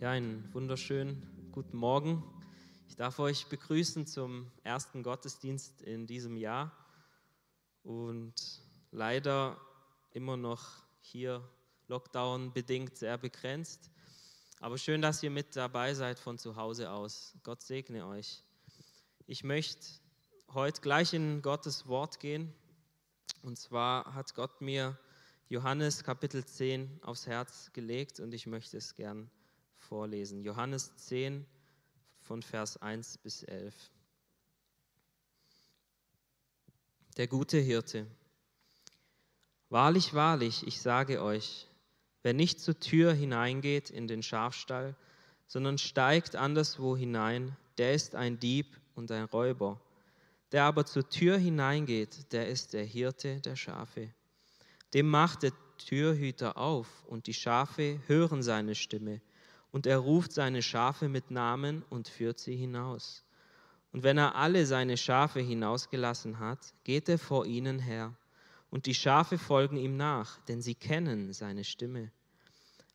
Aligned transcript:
Ja, 0.00 0.12
einen 0.12 0.48
wunderschönen 0.54 1.50
guten 1.50 1.76
Morgen. 1.76 2.22
Ich 2.86 2.94
darf 2.94 3.18
euch 3.18 3.46
begrüßen 3.48 4.06
zum 4.06 4.48
ersten 4.62 5.02
Gottesdienst 5.02 5.82
in 5.82 6.06
diesem 6.06 6.36
Jahr 6.36 6.70
und 7.82 8.32
leider 8.92 9.60
immer 10.12 10.36
noch 10.36 10.84
hier 11.00 11.42
Lockdown 11.88 12.52
bedingt 12.52 12.96
sehr 12.96 13.18
begrenzt. 13.18 13.90
Aber 14.60 14.78
schön, 14.78 15.02
dass 15.02 15.20
ihr 15.24 15.30
mit 15.30 15.56
dabei 15.56 15.94
seid 15.94 16.20
von 16.20 16.38
zu 16.38 16.54
Hause 16.54 16.92
aus. 16.92 17.34
Gott 17.42 17.62
segne 17.62 18.06
euch. 18.06 18.44
Ich 19.26 19.42
möchte 19.42 19.84
heute 20.54 20.80
gleich 20.80 21.12
in 21.12 21.42
Gottes 21.42 21.88
Wort 21.88 22.20
gehen. 22.20 22.54
Und 23.42 23.58
zwar 23.58 24.14
hat 24.14 24.36
Gott 24.36 24.60
mir 24.60 24.96
Johannes 25.48 26.04
Kapitel 26.04 26.44
10 26.44 27.00
aufs 27.02 27.26
Herz 27.26 27.72
gelegt 27.72 28.20
und 28.20 28.32
ich 28.32 28.46
möchte 28.46 28.76
es 28.76 28.94
gern 28.94 29.28
vorlesen. 29.88 30.42
Johannes 30.42 30.94
10 30.96 31.46
von 32.20 32.42
Vers 32.42 32.76
1 32.76 33.18
bis 33.18 33.42
11. 33.42 33.74
Der 37.16 37.26
gute 37.26 37.58
Hirte. 37.58 38.06
Wahrlich, 39.70 40.14
wahrlich, 40.14 40.66
ich 40.66 40.80
sage 40.80 41.22
euch, 41.22 41.66
wer 42.22 42.34
nicht 42.34 42.60
zur 42.60 42.78
Tür 42.78 43.12
hineingeht 43.12 43.90
in 43.90 44.08
den 44.08 44.22
Schafstall, 44.22 44.94
sondern 45.46 45.78
steigt 45.78 46.36
anderswo 46.36 46.96
hinein, 46.96 47.56
der 47.78 47.94
ist 47.94 48.14
ein 48.14 48.38
Dieb 48.38 48.78
und 48.94 49.10
ein 49.10 49.24
Räuber. 49.24 49.80
Der 50.52 50.64
aber 50.64 50.86
zur 50.86 51.08
Tür 51.08 51.36
hineingeht, 51.36 52.32
der 52.32 52.48
ist 52.48 52.72
der 52.72 52.84
Hirte 52.84 53.40
der 53.40 53.56
Schafe. 53.56 54.12
Dem 54.94 55.08
macht 55.08 55.42
der 55.42 55.52
Türhüter 55.78 56.56
auf 56.56 57.04
und 57.06 57.26
die 57.26 57.34
Schafe 57.34 58.00
hören 58.06 58.42
seine 58.42 58.74
Stimme 58.74 59.20
und 59.70 59.86
er 59.86 59.98
ruft 59.98 60.32
seine 60.32 60.62
Schafe 60.62 61.08
mit 61.08 61.30
Namen 61.30 61.82
und 61.90 62.08
führt 62.08 62.38
sie 62.38 62.56
hinaus. 62.56 63.24
Und 63.92 64.02
wenn 64.02 64.18
er 64.18 64.34
alle 64.34 64.66
seine 64.66 64.96
Schafe 64.96 65.40
hinausgelassen 65.40 66.38
hat, 66.38 66.74
geht 66.84 67.08
er 67.08 67.18
vor 67.18 67.46
ihnen 67.46 67.78
her. 67.78 68.14
Und 68.70 68.86
die 68.86 68.94
Schafe 68.94 69.38
folgen 69.38 69.76
ihm 69.76 69.96
nach, 69.96 70.40
denn 70.42 70.60
sie 70.60 70.74
kennen 70.74 71.32
seine 71.32 71.64
Stimme. 71.64 72.10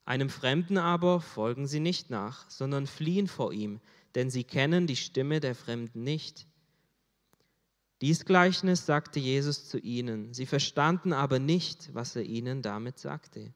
Einem 0.06 0.30
Fremden 0.30 0.78
aber 0.78 1.22
folgen 1.22 1.66
sie 1.66 1.80
nicht 1.80 2.10
nach, 2.10 2.50
sondern 2.50 2.88
fliehen 2.88 3.28
vor 3.28 3.54
ihm, 3.54 3.80
denn 4.16 4.30
sie 4.30 4.44
kennen 4.44 4.86
die 4.86 4.96
Stimme 4.96 5.40
der 5.40 5.56
Fremden 5.56 6.04
nicht. 6.04 6.46
Dies 8.02 8.26
Gleichnis 8.26 8.86
sagte 8.86 9.20
Jesus 9.20 9.70
zu 9.70 9.80
ihnen, 9.80 10.34
sie 10.34 10.46
verstanden 10.46 11.14
aber 11.14 11.40
nicht, 11.40 11.94
was 11.94 12.16
er 12.16 12.24
ihnen 12.24 12.62
damit 12.62 13.00
sagte. 13.00 13.54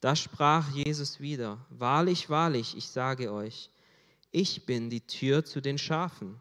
Da 0.00 0.14
sprach 0.14 0.70
Jesus 0.70 1.20
wieder, 1.20 1.58
wahrlich, 1.70 2.30
wahrlich, 2.30 2.76
ich 2.76 2.88
sage 2.88 3.32
euch, 3.32 3.70
ich 4.30 4.64
bin 4.64 4.90
die 4.90 5.00
Tür 5.00 5.44
zu 5.44 5.60
den 5.60 5.78
Schafen. 5.78 6.40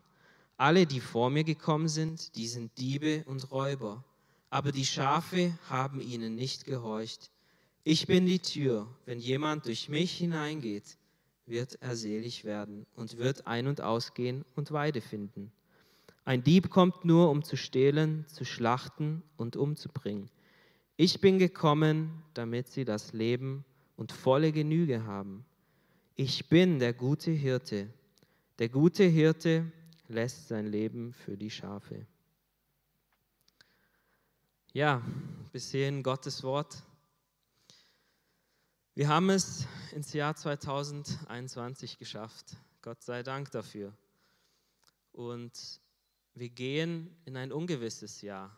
Alle, 0.58 0.86
die 0.86 1.00
vor 1.00 1.30
mir 1.30 1.44
gekommen 1.44 1.88
sind, 1.88 2.36
die 2.36 2.48
sind 2.48 2.78
Diebe 2.78 3.24
und 3.26 3.52
Räuber, 3.52 4.04
aber 4.50 4.72
die 4.72 4.86
Schafe 4.86 5.58
haben 5.70 6.02
ihnen 6.02 6.36
nicht 6.36 6.66
gehorcht. 6.66 7.32
Ich 7.84 8.06
bin 8.06 8.26
die 8.26 8.40
Tür, 8.40 8.88
wenn 9.06 9.20
jemand 9.20 9.66
durch 9.66 9.90
mich 9.90 10.18
hineingeht, 10.18 10.98
wird 11.46 11.82
er 11.82 11.96
selig 11.96 12.44
werden 12.44 12.86
und 12.96 13.18
wird 13.18 13.48
ein- 13.48 13.68
und 13.68 13.82
ausgehen 13.82 14.46
und 14.56 14.72
Weide 14.72 15.02
finden. 15.02 15.52
Ein 16.26 16.44
Dieb 16.44 16.70
kommt 16.70 17.06
nur, 17.06 17.32
um 17.32 17.44
zu 17.44 17.56
stehlen, 17.56 18.26
zu 18.28 18.44
schlachten 18.44 19.24
und 19.38 19.56
umzubringen. 19.56 20.30
Ich 21.00 21.22
bin 21.22 21.38
gekommen, 21.38 22.24
damit 22.34 22.70
sie 22.70 22.84
das 22.84 23.14
Leben 23.14 23.64
und 23.98 24.12
volle 24.12 24.52
Genüge 24.52 25.06
haben. 25.06 25.46
Ich 26.16 26.50
bin 26.50 26.80
der 26.80 26.92
gute 26.92 27.30
Hirte. 27.30 27.94
Der 28.58 28.68
gute 28.68 29.04
Hirte 29.04 29.72
lässt 30.08 30.48
sein 30.48 30.66
Leben 30.66 31.14
für 31.14 31.38
die 31.38 31.52
Schafe. 31.52 32.08
Ja, 34.74 35.04
bis 35.52 35.70
hierhin 35.70 36.02
Gottes 36.02 36.42
Wort. 36.42 36.82
Wir 38.96 39.08
haben 39.08 39.30
es 39.30 39.68
ins 39.92 40.14
Jahr 40.14 40.36
2021 40.36 42.00
geschafft. 42.00 42.58
Gott 42.82 43.04
sei 43.04 43.22
Dank 43.22 43.52
dafür. 43.52 43.94
Und 45.12 45.80
wir 46.34 46.50
gehen 46.50 47.16
in 47.26 47.38
ein 47.38 47.52
ungewisses 47.52 48.24
Jahr. 48.24 48.58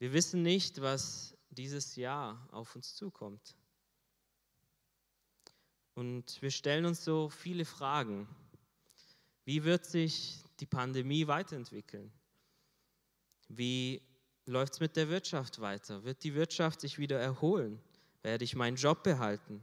Wir 0.00 0.14
wissen 0.14 0.40
nicht, 0.40 0.80
was 0.80 1.36
dieses 1.50 1.94
Jahr 1.94 2.48
auf 2.52 2.74
uns 2.74 2.94
zukommt. 2.94 3.54
Und 5.92 6.40
wir 6.40 6.50
stellen 6.50 6.86
uns 6.86 7.04
so 7.04 7.28
viele 7.28 7.66
Fragen. 7.66 8.26
Wie 9.44 9.62
wird 9.62 9.84
sich 9.84 10.42
die 10.58 10.64
Pandemie 10.64 11.26
weiterentwickeln? 11.26 12.10
Wie 13.48 14.00
läuft 14.46 14.72
es 14.72 14.80
mit 14.80 14.96
der 14.96 15.10
Wirtschaft 15.10 15.60
weiter? 15.60 16.02
Wird 16.02 16.24
die 16.24 16.34
Wirtschaft 16.34 16.80
sich 16.80 16.98
wieder 16.98 17.20
erholen? 17.20 17.78
Werde 18.22 18.44
ich 18.44 18.56
meinen 18.56 18.76
Job 18.76 19.02
behalten? 19.02 19.62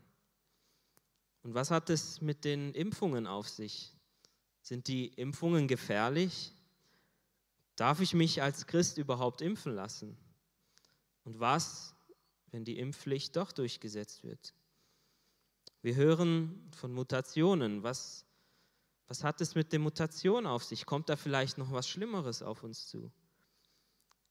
Und 1.42 1.56
was 1.56 1.72
hat 1.72 1.90
es 1.90 2.22
mit 2.22 2.46
den 2.46 2.76
Impfungen 2.76 3.26
auf 3.26 3.50
sich? 3.50 3.92
Sind 4.62 4.88
die 4.88 5.08
Impfungen 5.08 5.68
gefährlich? 5.68 6.54
Darf 7.76 8.02
ich 8.02 8.14
mich 8.14 8.44
als 8.44 8.68
Christ 8.68 9.00
überhaupt 9.00 9.42
impfen 9.42 9.74
lassen? 9.74 10.16
Und 11.28 11.42
was, 11.42 11.94
wenn 12.52 12.64
die 12.64 12.80
Impfpflicht 12.80 13.36
doch 13.36 13.52
durchgesetzt 13.52 14.24
wird? 14.24 14.54
Wir 15.82 15.96
hören 15.96 16.72
von 16.74 16.94
Mutationen. 16.94 17.84
Was, 17.84 18.26
was 19.08 19.26
hat 19.26 19.42
es 19.42 19.54
mit 19.54 19.74
der 19.74 19.80
Mutation 19.80 20.46
auf 20.46 20.64
sich? 20.64 20.86
Kommt 20.86 21.10
da 21.10 21.18
vielleicht 21.18 21.58
noch 21.58 21.74
was 21.74 21.90
Schlimmeres 21.90 22.42
auf 22.42 22.64
uns 22.64 22.88
zu? 22.88 23.12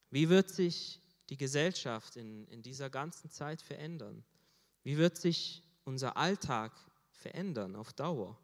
Wie 0.08 0.30
wird 0.30 0.48
sich 0.48 1.02
die 1.28 1.36
Gesellschaft 1.36 2.16
in, 2.16 2.46
in 2.46 2.62
dieser 2.62 2.88
ganzen 2.88 3.28
Zeit 3.28 3.60
verändern? 3.60 4.24
Wie 4.82 4.96
wird 4.96 5.18
sich 5.18 5.62
unser 5.84 6.16
Alltag 6.16 6.72
verändern 7.10 7.76
auf 7.76 7.92
Dauer? 7.92 8.38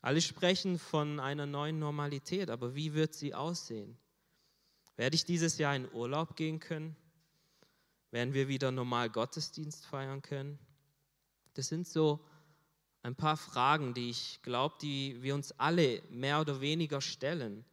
Alle 0.00 0.22
sprechen 0.22 0.78
von 0.78 1.20
einer 1.20 1.44
neuen 1.44 1.78
Normalität, 1.78 2.48
aber 2.48 2.74
wie 2.74 2.94
wird 2.94 3.12
sie 3.12 3.34
aussehen? 3.34 3.98
Werde 4.96 5.14
ich 5.14 5.26
dieses 5.26 5.58
Jahr 5.58 5.76
in 5.76 5.92
Urlaub 5.92 6.36
gehen 6.36 6.58
können? 6.58 6.96
Werden 8.10 8.34
wir 8.34 8.48
wieder 8.48 8.70
normal 8.70 9.10
Gottesdienst 9.10 9.84
feiern 9.86 10.22
können? 10.22 10.58
Das 11.54 11.68
sind 11.68 11.86
so 11.86 12.24
ein 13.02 13.14
paar 13.14 13.36
Fragen, 13.36 13.94
die 13.94 14.10
ich 14.10 14.40
glaube, 14.42 14.76
die 14.80 15.22
wir 15.22 15.34
uns 15.34 15.52
alle 15.52 16.02
mehr 16.10 16.40
oder 16.40 16.60
weniger 16.60 17.00
stellen. 17.00 17.64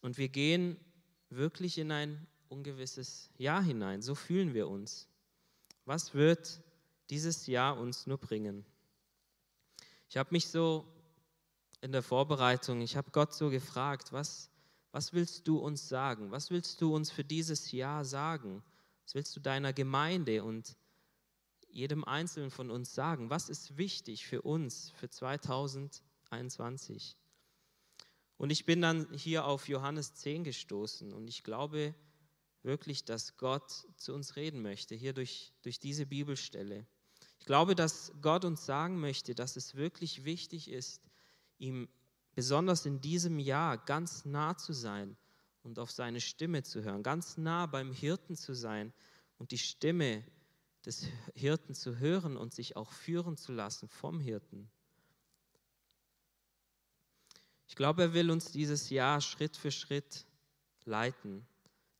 Und 0.00 0.18
wir 0.18 0.28
gehen 0.28 0.76
wirklich 1.28 1.78
in 1.78 1.92
ein 1.92 2.26
ungewisses 2.48 3.30
Jahr 3.38 3.62
hinein. 3.62 4.02
So 4.02 4.14
fühlen 4.14 4.54
wir 4.54 4.68
uns. 4.68 5.08
Was 5.84 6.14
wird 6.14 6.60
dieses 7.10 7.46
Jahr 7.46 7.78
uns 7.78 8.06
nur 8.06 8.18
bringen? 8.18 8.64
Ich 10.08 10.16
habe 10.16 10.28
mich 10.32 10.48
so 10.48 10.86
in 11.80 11.92
der 11.92 12.02
Vorbereitung, 12.02 12.80
ich 12.80 12.96
habe 12.96 13.10
Gott 13.10 13.34
so 13.34 13.50
gefragt, 13.50 14.12
was, 14.12 14.50
was 14.92 15.12
willst 15.12 15.48
du 15.48 15.58
uns 15.58 15.88
sagen? 15.88 16.30
Was 16.30 16.50
willst 16.50 16.80
du 16.80 16.94
uns 16.94 17.10
für 17.10 17.24
dieses 17.24 17.72
Jahr 17.72 18.04
sagen? 18.04 18.62
Was 19.12 19.16
willst 19.16 19.36
du 19.36 19.40
deiner 19.40 19.74
Gemeinde 19.74 20.42
und 20.42 20.74
jedem 21.68 22.02
Einzelnen 22.02 22.50
von 22.50 22.70
uns 22.70 22.94
sagen? 22.94 23.28
Was 23.28 23.50
ist 23.50 23.76
wichtig 23.76 24.26
für 24.26 24.40
uns 24.40 24.90
für 24.92 25.10
2021? 25.10 27.18
Und 28.38 28.48
ich 28.48 28.64
bin 28.64 28.80
dann 28.80 29.12
hier 29.12 29.44
auf 29.44 29.68
Johannes 29.68 30.14
10 30.14 30.44
gestoßen 30.44 31.12
und 31.12 31.28
ich 31.28 31.42
glaube 31.42 31.94
wirklich, 32.62 33.04
dass 33.04 33.36
Gott 33.36 33.86
zu 33.98 34.14
uns 34.14 34.36
reden 34.36 34.62
möchte, 34.62 34.94
hier 34.94 35.12
durch, 35.12 35.52
durch 35.60 35.78
diese 35.78 36.06
Bibelstelle. 36.06 36.86
Ich 37.38 37.44
glaube, 37.44 37.74
dass 37.74 38.14
Gott 38.22 38.46
uns 38.46 38.64
sagen 38.64 38.98
möchte, 38.98 39.34
dass 39.34 39.56
es 39.56 39.74
wirklich 39.74 40.24
wichtig 40.24 40.70
ist, 40.70 41.02
ihm 41.58 41.86
besonders 42.34 42.86
in 42.86 43.02
diesem 43.02 43.38
Jahr 43.38 43.76
ganz 43.76 44.24
nah 44.24 44.56
zu 44.56 44.72
sein 44.72 45.18
und 45.62 45.78
auf 45.78 45.90
seine 45.90 46.20
Stimme 46.20 46.62
zu 46.62 46.82
hören, 46.82 47.02
ganz 47.02 47.36
nah 47.36 47.66
beim 47.66 47.92
Hirten 47.92 48.36
zu 48.36 48.54
sein 48.54 48.92
und 49.38 49.50
die 49.50 49.58
Stimme 49.58 50.24
des 50.84 51.06
Hirten 51.34 51.74
zu 51.74 51.98
hören 51.98 52.36
und 52.36 52.52
sich 52.52 52.76
auch 52.76 52.92
führen 52.92 53.36
zu 53.36 53.52
lassen 53.52 53.88
vom 53.88 54.20
Hirten. 54.20 54.70
Ich 57.68 57.76
glaube, 57.76 58.02
er 58.02 58.12
will 58.12 58.30
uns 58.30 58.52
dieses 58.52 58.90
Jahr 58.90 59.20
Schritt 59.20 59.56
für 59.56 59.70
Schritt 59.70 60.26
leiten, 60.84 61.46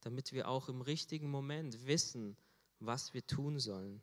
damit 0.00 0.32
wir 0.32 0.48
auch 0.48 0.68
im 0.68 0.82
richtigen 0.82 1.30
Moment 1.30 1.86
wissen, 1.86 2.36
was 2.80 3.14
wir 3.14 3.26
tun 3.26 3.58
sollen. 3.58 4.02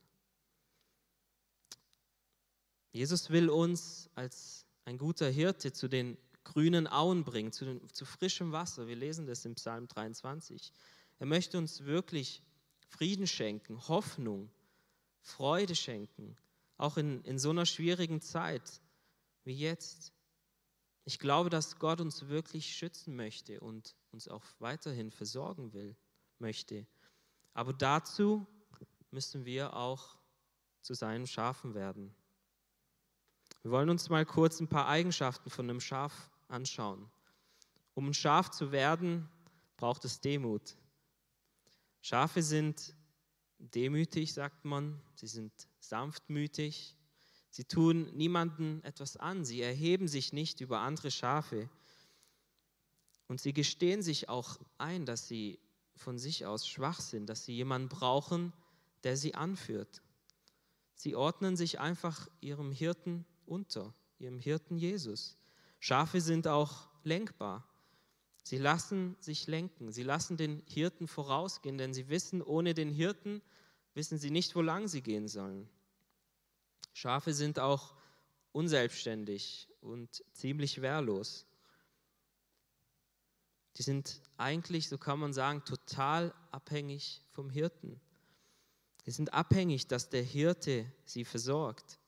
Jesus 2.92 3.30
will 3.30 3.50
uns 3.50 4.10
als 4.16 4.66
ein 4.86 4.98
guter 4.98 5.30
Hirte 5.30 5.72
zu 5.72 5.88
den 5.88 6.18
grünen 6.54 6.88
Auen 6.88 7.24
bringen, 7.24 7.52
zu, 7.52 7.80
zu 7.92 8.06
frischem 8.06 8.52
Wasser. 8.52 8.88
Wir 8.88 8.96
lesen 8.96 9.28
das 9.28 9.46
im 9.46 9.56
Psalm 9.56 9.88
23. 9.88 10.74
Er 11.20 11.26
möchte 11.26 11.58
uns 11.58 11.86
wirklich 11.86 12.42
Frieden 12.88 13.28
schenken, 13.28 13.88
Hoffnung, 13.88 14.50
Freude 15.22 15.76
schenken, 15.76 16.36
auch 16.78 16.98
in, 16.98 17.24
in 17.24 17.38
so 17.38 17.52
einer 17.52 17.66
schwierigen 17.66 18.22
Zeit 18.22 18.82
wie 19.44 19.54
jetzt. 19.54 20.12
Ich 21.06 21.20
glaube, 21.20 21.50
dass 21.50 21.78
Gott 21.78 22.02
uns 22.02 22.28
wirklich 22.30 22.76
schützen 22.76 23.16
möchte 23.16 23.60
und 23.60 23.96
uns 24.12 24.28
auch 24.28 24.44
weiterhin 24.58 25.12
versorgen 25.12 25.74
will, 25.74 25.96
möchte. 26.40 26.88
Aber 27.54 27.74
dazu 27.74 28.48
müssen 29.12 29.46
wir 29.46 29.76
auch 29.76 30.18
zu 30.82 30.94
seinen 30.94 31.28
Schafen 31.28 31.76
werden. 31.76 32.16
Wir 33.62 33.72
wollen 33.72 33.90
uns 33.90 34.10
mal 34.10 34.26
kurz 34.26 34.60
ein 34.60 34.68
paar 34.68 34.88
Eigenschaften 34.88 35.50
von 35.50 35.70
einem 35.70 35.82
Schaf 35.82 36.32
anschauen. 36.50 37.10
Um 37.94 38.10
ein 38.10 38.14
Schaf 38.14 38.50
zu 38.52 38.72
werden, 38.72 39.30
braucht 39.78 40.06
es 40.06 40.20
Demut. 40.20 40.76
Schafe 42.02 42.42
sind 42.42 42.96
demütig, 43.58 44.34
sagt 44.34 44.66
man. 44.66 45.02
Sie 45.16 45.28
sind 45.28 45.52
sanftmütig. 45.80 46.96
Sie 47.50 47.66
tun 47.66 48.10
niemandem 48.16 48.82
etwas 48.84 49.18
an. 49.18 49.44
Sie 49.44 49.62
erheben 49.62 50.08
sich 50.08 50.34
nicht 50.34 50.62
über 50.62 50.80
andere 50.80 51.12
Schafe. 51.12 51.70
Und 53.28 53.42
sie 53.42 53.54
gestehen 53.54 54.02
sich 54.02 54.30
auch 54.30 54.60
ein, 54.78 55.06
dass 55.06 55.28
sie 55.28 55.60
von 55.96 56.18
sich 56.18 56.46
aus 56.46 56.68
schwach 56.68 57.00
sind, 57.00 57.28
dass 57.28 57.46
sie 57.46 57.54
jemanden 57.54 57.90
brauchen, 57.90 58.54
der 59.04 59.18
sie 59.18 59.36
anführt. 59.36 60.02
Sie 60.96 61.16
ordnen 61.16 61.56
sich 61.56 61.80
einfach 61.80 62.28
ihrem 62.42 62.72
Hirten 62.72 63.26
unter, 63.46 63.94
ihrem 64.18 64.40
Hirten 64.40 64.78
Jesus. 64.78 65.39
Schafe 65.80 66.22
sind 66.22 66.48
auch 66.48 66.90
lenkbar. 67.04 67.66
Sie 68.44 68.58
lassen 68.58 69.16
sich 69.20 69.48
lenken, 69.48 69.92
sie 69.92 70.04
lassen 70.04 70.38
den 70.38 70.64
Hirten 70.68 71.08
vorausgehen, 71.08 71.78
denn 71.78 71.94
sie 71.94 72.10
wissen, 72.10 72.42
ohne 72.42 72.74
den 72.74 72.92
Hirten 72.92 73.42
wissen 73.94 74.18
sie 74.18 74.32
nicht, 74.32 74.56
wo 74.56 74.62
lang 74.62 74.88
sie 74.88 75.02
gehen 75.02 75.28
sollen. 75.28 75.70
Schafe 76.94 77.34
sind 77.34 77.60
auch 77.60 77.96
unselbstständig 78.52 79.70
und 79.82 80.24
ziemlich 80.34 80.82
wehrlos. 80.82 81.46
Die 83.78 83.84
sind 83.84 84.22
eigentlich, 84.38 84.90
so 84.90 84.98
kann 84.98 85.20
man 85.20 85.32
sagen, 85.32 85.64
total 85.64 86.34
abhängig 86.52 87.22
vom 87.32 87.50
Hirten. 87.50 88.02
Sie 89.06 89.12
sind 89.12 89.34
abhängig, 89.34 89.88
dass 89.88 90.10
der 90.10 90.24
Hirte 90.24 90.92
sie 91.06 91.24
versorgt. 91.24 92.00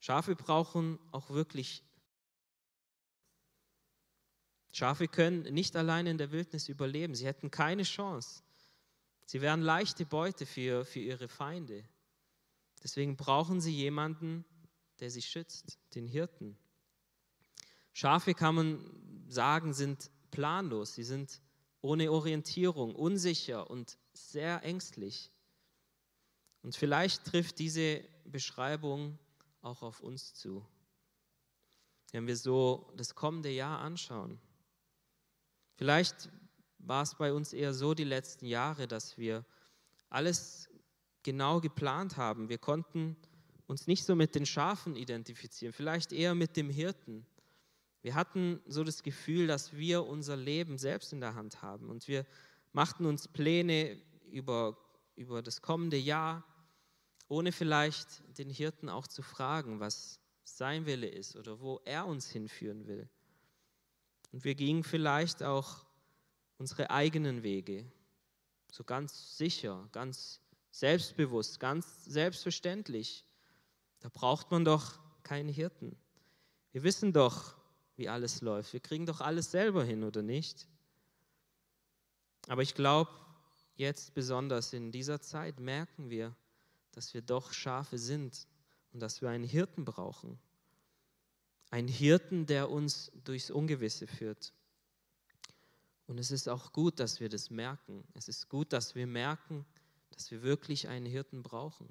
Schafe 0.00 0.36
brauchen 0.36 0.98
auch 1.12 1.30
wirklich 1.30 1.82
Schafe 4.78 5.08
können 5.08 5.42
nicht 5.52 5.74
allein 5.74 6.06
in 6.06 6.18
der 6.18 6.30
Wildnis 6.30 6.68
überleben. 6.68 7.16
Sie 7.16 7.26
hätten 7.26 7.50
keine 7.50 7.82
Chance. 7.82 8.44
Sie 9.26 9.40
wären 9.40 9.60
leichte 9.60 10.06
Beute 10.06 10.46
für, 10.46 10.84
für 10.84 11.00
ihre 11.00 11.26
Feinde. 11.26 11.82
Deswegen 12.84 13.16
brauchen 13.16 13.60
sie 13.60 13.74
jemanden, 13.74 14.44
der 15.00 15.10
sie 15.10 15.20
schützt, 15.20 15.80
den 15.96 16.06
Hirten. 16.06 16.56
Schafe 17.92 18.34
kann 18.34 18.54
man 18.54 19.24
sagen, 19.26 19.74
sind 19.74 20.12
planlos. 20.30 20.94
Sie 20.94 21.02
sind 21.02 21.40
ohne 21.80 22.12
Orientierung, 22.12 22.94
unsicher 22.94 23.68
und 23.68 23.98
sehr 24.12 24.62
ängstlich. 24.62 25.32
Und 26.62 26.76
vielleicht 26.76 27.24
trifft 27.24 27.58
diese 27.58 28.04
Beschreibung 28.24 29.18
auch 29.60 29.82
auf 29.82 29.98
uns 29.98 30.34
zu. 30.34 30.64
Wenn 32.12 32.28
wir 32.28 32.36
so 32.36 32.92
das 32.96 33.16
kommende 33.16 33.50
Jahr 33.50 33.80
anschauen, 33.80 34.40
Vielleicht 35.78 36.28
war 36.80 37.04
es 37.04 37.14
bei 37.14 37.32
uns 37.32 37.52
eher 37.52 37.72
so 37.72 37.94
die 37.94 38.04
letzten 38.04 38.46
Jahre, 38.46 38.88
dass 38.88 39.16
wir 39.16 39.44
alles 40.10 40.68
genau 41.22 41.60
geplant 41.60 42.16
haben. 42.16 42.48
Wir 42.48 42.58
konnten 42.58 43.16
uns 43.68 43.86
nicht 43.86 44.04
so 44.04 44.16
mit 44.16 44.34
den 44.34 44.44
Schafen 44.44 44.96
identifizieren, 44.96 45.72
vielleicht 45.72 46.12
eher 46.12 46.34
mit 46.34 46.56
dem 46.56 46.68
Hirten. 46.68 47.24
Wir 48.02 48.16
hatten 48.16 48.60
so 48.66 48.82
das 48.82 49.04
Gefühl, 49.04 49.46
dass 49.46 49.76
wir 49.76 50.04
unser 50.04 50.36
Leben 50.36 50.78
selbst 50.78 51.12
in 51.12 51.20
der 51.20 51.36
Hand 51.36 51.62
haben 51.62 51.90
und 51.90 52.08
wir 52.08 52.26
machten 52.72 53.06
uns 53.06 53.28
Pläne 53.28 54.02
über, 54.32 54.76
über 55.14 55.42
das 55.42 55.62
kommende 55.62 55.96
Jahr, 55.96 56.44
ohne 57.28 57.52
vielleicht 57.52 58.24
den 58.36 58.50
Hirten 58.50 58.88
auch 58.88 59.06
zu 59.06 59.22
fragen, 59.22 59.78
was 59.78 60.18
sein 60.42 60.86
Wille 60.86 61.08
ist 61.08 61.36
oder 61.36 61.60
wo 61.60 61.80
er 61.84 62.04
uns 62.06 62.28
hinführen 62.30 62.88
will. 62.88 63.08
Und 64.32 64.44
wir 64.44 64.54
gingen 64.54 64.84
vielleicht 64.84 65.42
auch 65.42 65.84
unsere 66.58 66.90
eigenen 66.90 67.42
Wege, 67.42 67.90
so 68.70 68.84
ganz 68.84 69.36
sicher, 69.36 69.88
ganz 69.92 70.40
selbstbewusst, 70.70 71.60
ganz 71.60 72.04
selbstverständlich. 72.04 73.24
Da 74.00 74.08
braucht 74.08 74.50
man 74.50 74.64
doch 74.64 74.98
keinen 75.22 75.48
Hirten. 75.48 75.96
Wir 76.72 76.82
wissen 76.82 77.12
doch, 77.12 77.56
wie 77.96 78.08
alles 78.08 78.42
läuft. 78.42 78.72
Wir 78.72 78.80
kriegen 78.80 79.06
doch 79.06 79.20
alles 79.20 79.50
selber 79.50 79.84
hin, 79.84 80.04
oder 80.04 80.22
nicht? 80.22 80.68
Aber 82.46 82.62
ich 82.62 82.74
glaube, 82.74 83.10
jetzt 83.74 84.14
besonders 84.14 84.72
in 84.72 84.92
dieser 84.92 85.20
Zeit 85.20 85.60
merken 85.60 86.10
wir, 86.10 86.34
dass 86.92 87.14
wir 87.14 87.22
doch 87.22 87.52
Schafe 87.52 87.98
sind 87.98 88.46
und 88.92 89.00
dass 89.00 89.20
wir 89.20 89.28
einen 89.30 89.44
Hirten 89.44 89.84
brauchen. 89.84 90.38
Ein 91.70 91.88
Hirten, 91.88 92.46
der 92.46 92.70
uns 92.70 93.12
durchs 93.24 93.50
Ungewisse 93.50 94.06
führt. 94.06 94.52
Und 96.06 96.18
es 96.18 96.30
ist 96.30 96.48
auch 96.48 96.72
gut, 96.72 97.00
dass 97.00 97.20
wir 97.20 97.28
das 97.28 97.50
merken. 97.50 98.04
Es 98.14 98.28
ist 98.28 98.48
gut, 98.48 98.72
dass 98.72 98.94
wir 98.94 99.06
merken, 99.06 99.66
dass 100.10 100.30
wir 100.30 100.42
wirklich 100.42 100.88
einen 100.88 101.06
Hirten 101.06 101.42
brauchen. 101.42 101.88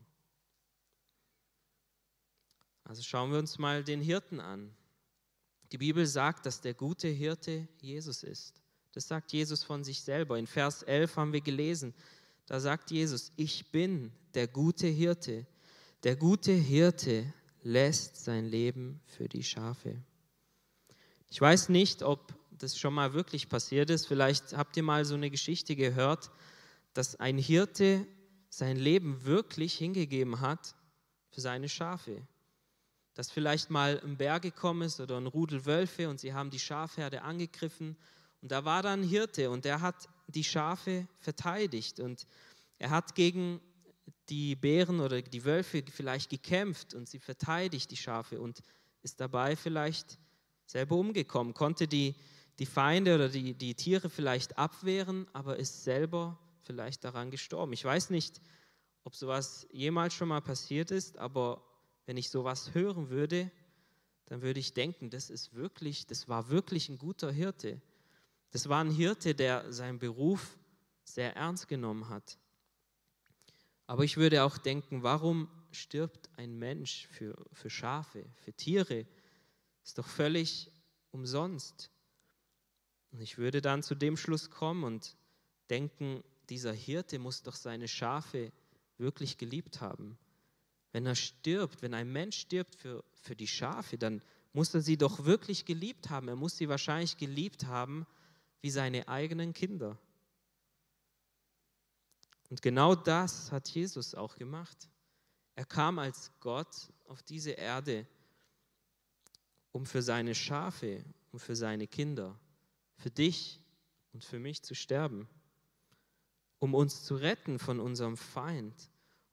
Also 2.84 3.04
schauen 3.04 3.32
wir 3.32 3.40
uns 3.40 3.60
mal 3.60 3.84
den 3.84 4.02
Hirten 4.02 4.40
an. 4.40 4.74
Die 5.72 5.78
Bibel 5.78 6.08
sagt, 6.08 6.46
dass 6.46 6.62
der 6.62 6.74
gute 6.74 7.10
Hirte 7.10 7.68
Jesus 7.82 8.24
ist. 8.24 8.62
Das 8.94 9.08
sagt 9.08 9.34
Jesus 9.34 9.64
von 9.64 9.84
sich 9.84 10.02
selber. 10.02 10.40
In 10.40 10.48
Vers 10.48 10.84
11 10.84 11.18
haben 11.18 11.34
wir 11.34 11.42
gelesen, 11.42 11.94
da 12.48 12.60
sagt 12.60 12.90
Jesus, 12.92 13.34
ich 13.36 13.72
bin 13.72 14.12
der 14.34 14.48
gute 14.48 14.88
Hirte. 14.88 15.46
Der 16.04 16.16
gute 16.16 16.54
Hirte 16.54 17.32
lässt 17.68 18.24
sein 18.24 18.46
Leben 18.46 19.02
für 19.06 19.28
die 19.28 19.44
Schafe. 19.44 20.02
Ich 21.30 21.42
weiß 21.42 21.68
nicht, 21.68 22.02
ob 22.02 22.34
das 22.52 22.80
schon 22.80 22.94
mal 22.94 23.14
wirklich 23.14 23.50
passiert 23.50 23.90
ist. 23.90 24.08
Vielleicht 24.08 24.56
habt 24.56 24.78
ihr 24.78 24.84
mal 24.84 25.04
so 25.04 25.16
eine 25.16 25.30
Geschichte 25.30 25.76
gehört, 25.76 26.32
dass 26.94 27.20
ein 27.20 27.38
Hirte 27.38 28.08
sein 28.50 28.78
Leben 28.78 29.26
wirklich 29.26 29.74
hingegeben 29.74 30.40
hat 30.40 30.76
für 31.30 31.42
seine 31.42 31.68
Schafe. 31.68 32.26
Dass 33.14 33.30
vielleicht 33.30 33.70
mal 33.70 34.00
ein 34.02 34.16
Bär 34.16 34.40
gekommen 34.40 34.84
ist 34.84 35.02
oder 35.02 35.18
ein 35.18 35.28
Rudel 35.28 35.66
Wölfe 35.66 36.10
und 36.10 36.22
sie 36.22 36.34
haben 36.34 36.50
die 36.50 36.60
Schafherde 36.60 37.22
angegriffen 37.24 37.98
und 38.42 38.52
da 38.52 38.64
war 38.64 38.82
dann 38.82 39.02
ein 39.02 39.08
Hirte 39.08 39.50
und 39.52 39.66
der 39.66 39.82
hat 39.82 40.08
die 40.28 40.46
Schafe 40.46 41.06
verteidigt 41.20 42.00
und 42.00 42.26
er 42.80 42.92
hat 42.92 43.14
gegen 43.14 43.60
die 44.30 44.56
Bären 44.56 45.00
oder 45.00 45.22
die 45.22 45.46
Wölfe 45.46 45.84
vielleicht 45.90 46.30
gekämpft 46.30 46.94
und 46.94 47.08
sie 47.08 47.20
verteidigt, 47.20 47.92
die 47.92 47.98
Schafe, 47.98 48.40
und 48.42 48.62
ist 49.02 49.20
dabei 49.20 49.56
vielleicht 49.56 50.18
selber 50.66 50.96
umgekommen, 50.98 51.54
konnte 51.54 51.88
die, 51.88 52.16
die 52.60 52.66
Feinde 52.66 53.16
oder 53.16 53.30
die, 53.30 53.54
die 53.54 53.76
Tiere 53.76 54.10
vielleicht 54.10 54.58
abwehren, 54.58 55.28
aber 55.34 55.58
ist 55.58 55.84
selber 55.84 56.38
vielleicht 56.64 57.04
daran 57.04 57.32
gestorben. 57.32 57.74
Ich 57.74 57.86
weiß 57.86 58.10
nicht, 58.10 58.42
ob 59.04 59.16
sowas 59.16 59.68
jemals 59.72 60.14
schon 60.14 60.28
mal 60.28 60.42
passiert 60.42 60.92
ist, 60.92 61.18
aber 61.18 61.64
wenn 62.06 62.18
ich 62.18 62.30
sowas 62.30 62.74
hören 62.74 63.10
würde, 63.10 63.50
dann 64.26 64.42
würde 64.42 64.60
ich 64.60 64.74
denken, 64.74 65.10
das 65.10 65.30
ist 65.30 65.54
wirklich, 65.54 66.06
das 66.08 66.28
war 66.28 66.50
wirklich 66.50 66.90
ein 66.90 66.98
guter 66.98 67.32
Hirte. 67.32 67.82
Das 68.52 68.68
war 68.68 68.84
ein 68.84 68.92
Hirte, 68.92 69.36
der 69.36 69.72
seinen 69.72 70.00
Beruf 70.00 70.58
sehr 71.04 71.36
ernst 71.36 71.70
genommen 71.70 72.10
hat. 72.10 72.38
Aber 73.88 74.04
ich 74.04 74.18
würde 74.18 74.44
auch 74.44 74.58
denken, 74.58 75.02
warum 75.02 75.50
stirbt 75.72 76.30
ein 76.38 76.58
Mensch 76.60 77.08
für, 77.08 77.36
für 77.54 77.70
Schafe, 77.70 78.26
für 78.36 78.54
Tiere? 78.54 79.06
Ist 79.84 79.98
doch 79.98 80.08
völlig 80.08 80.70
umsonst. 81.12 81.90
Und 83.12 83.22
ich 83.22 83.38
würde 83.38 83.62
dann 83.62 83.84
zu 83.84 83.96
dem 83.96 84.18
Schluss 84.18 84.50
kommen 84.50 84.84
und 84.84 85.16
denken, 85.70 86.22
dieser 86.50 86.74
Hirte 86.74 87.18
muss 87.18 87.44
doch 87.44 87.56
seine 87.56 87.88
Schafe 87.88 88.52
wirklich 88.98 89.38
geliebt 89.38 89.80
haben. 89.80 90.18
Wenn 90.92 91.06
er 91.06 91.16
stirbt, 91.16 91.82
wenn 91.82 91.94
ein 91.94 92.12
Mensch 92.12 92.38
stirbt 92.38 92.76
für, 92.76 93.04
für 93.14 93.36
die 93.36 93.48
Schafe, 93.48 93.98
dann 93.98 94.22
muss 94.54 94.74
er 94.74 94.82
sie 94.82 94.98
doch 94.98 95.26
wirklich 95.26 95.66
geliebt 95.66 96.10
haben. 96.10 96.28
Er 96.28 96.36
muss 96.36 96.58
sie 96.58 96.68
wahrscheinlich 96.68 97.18
geliebt 97.18 97.66
haben 97.66 98.06
wie 98.62 98.70
seine 98.70 99.08
eigenen 99.08 99.54
Kinder. 99.54 99.98
Und 102.50 102.62
genau 102.62 102.96
das 102.96 103.52
hat 103.52 103.68
Jesus 103.70 104.16
auch 104.16 104.36
gemacht. 104.36 104.90
Er 105.56 105.66
kam 105.66 106.00
als 106.00 106.32
Gott 106.40 106.92
auf 107.08 107.24
diese 107.24 107.52
Erde, 107.52 108.08
um 109.72 109.86
für 109.86 110.02
seine 110.02 110.36
Schafe, 110.36 111.04
um 111.32 111.40
für 111.40 111.56
seine 111.56 111.88
Kinder, 111.88 112.40
für 112.96 113.12
dich 113.12 113.62
und 114.14 114.24
für 114.24 114.40
mich 114.40 114.64
zu 114.64 114.76
sterben, 114.76 115.28
um 116.60 116.74
uns 116.74 117.04
zu 117.04 117.16
retten 117.16 117.60
von 117.60 117.80
unserem 117.80 118.18
Feind, 118.18 118.74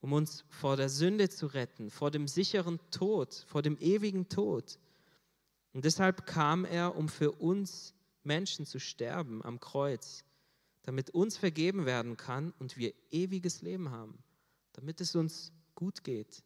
um 0.01 0.13
uns 0.13 0.45
vor 0.49 0.77
der 0.77 0.89
Sünde 0.89 1.29
zu 1.29 1.47
retten, 1.47 1.91
vor 1.91 2.11
dem 2.11 2.29
sicheren 2.29 2.79
Tod, 2.91 3.33
vor 3.47 3.63
dem 3.63 3.79
ewigen 3.79 4.29
Tod. 4.29 4.79
Und 5.73 5.85
deshalb 5.85 6.27
kam 6.27 6.65
er, 6.65 6.97
um 6.97 7.09
für 7.09 7.33
uns 7.33 7.95
Menschen 8.23 8.67
zu 8.67 8.79
sterben 8.79 9.45
am 9.45 9.61
Kreuz, 9.61 10.25
damit 10.85 11.11
uns 11.11 11.37
vergeben 11.37 11.87
werden 11.87 12.17
kann 12.17 12.53
und 12.59 12.77
wir 12.77 12.95
ewiges 13.11 13.63
Leben 13.63 13.91
haben, 13.91 14.23
damit 14.73 15.01
es 15.01 15.17
uns 15.17 15.53
gut 15.75 16.05
geht, 16.05 16.45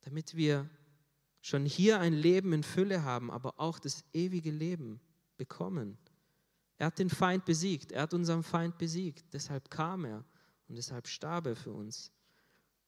damit 0.00 0.34
wir 0.34 0.68
schon 1.42 1.64
hier 1.64 2.00
ein 2.00 2.14
Leben 2.14 2.52
in 2.52 2.62
Fülle 2.62 3.04
haben, 3.04 3.30
aber 3.30 3.60
auch 3.60 3.78
das 3.78 4.04
ewige 4.12 4.50
Leben 4.50 5.00
bekommen. 5.36 5.98
Er 6.78 6.86
hat 6.86 6.98
den 6.98 7.10
Feind 7.10 7.44
besiegt, 7.44 7.92
er 7.92 8.02
hat 8.02 8.14
unseren 8.14 8.42
Feind 8.42 8.78
besiegt, 8.78 9.32
deshalb 9.32 9.70
kam 9.70 10.06
er 10.06 10.24
und 10.68 10.76
deshalb 10.76 11.06
starb 11.06 11.46
er 11.46 11.56
für 11.56 11.72
uns. 11.72 12.10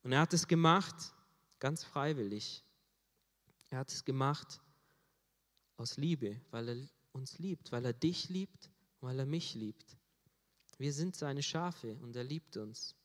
Und 0.03 0.13
er 0.13 0.21
hat 0.21 0.33
es 0.33 0.49
gemacht 0.49 1.15
ganz 1.59 1.85
freiwillig. 1.85 2.65
Er 3.69 3.79
hat 3.79 3.91
es 3.93 4.05
gemacht 4.05 4.61
aus 5.77 5.97
Liebe, 5.97 6.41
weil 6.51 6.69
er 6.69 6.77
uns 7.13 7.39
liebt, 7.39 7.73
weil 7.73 7.85
er 7.85 7.93
dich 7.93 8.31
liebt, 8.31 8.71
weil 9.01 9.19
er 9.19 9.27
mich 9.27 9.55
liebt. 9.55 9.99
Wir 10.83 10.93
sind 10.93 11.15
seine 11.15 11.45
Schafe 11.45 11.97
und 12.03 12.17
er 12.17 12.25
liebt 12.25 12.57
uns. 12.57 12.97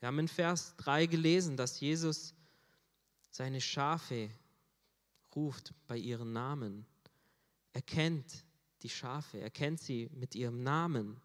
Wir 0.00 0.08
haben 0.08 0.18
in 0.18 0.26
Vers 0.26 0.74
3 0.78 1.06
gelesen, 1.06 1.56
dass 1.56 1.78
Jesus 1.78 2.34
seine 3.30 3.60
Schafe 3.60 4.28
ruft 5.36 5.72
bei 5.86 5.96
ihren 5.96 6.32
Namen. 6.32 6.84
Er 7.74 7.82
kennt 7.82 8.44
die 8.82 8.88
Schafe, 8.88 9.38
er 9.38 9.50
kennt 9.50 9.80
sie 9.80 10.10
mit 10.14 10.34
ihrem 10.34 10.64
Namen. 10.64 11.20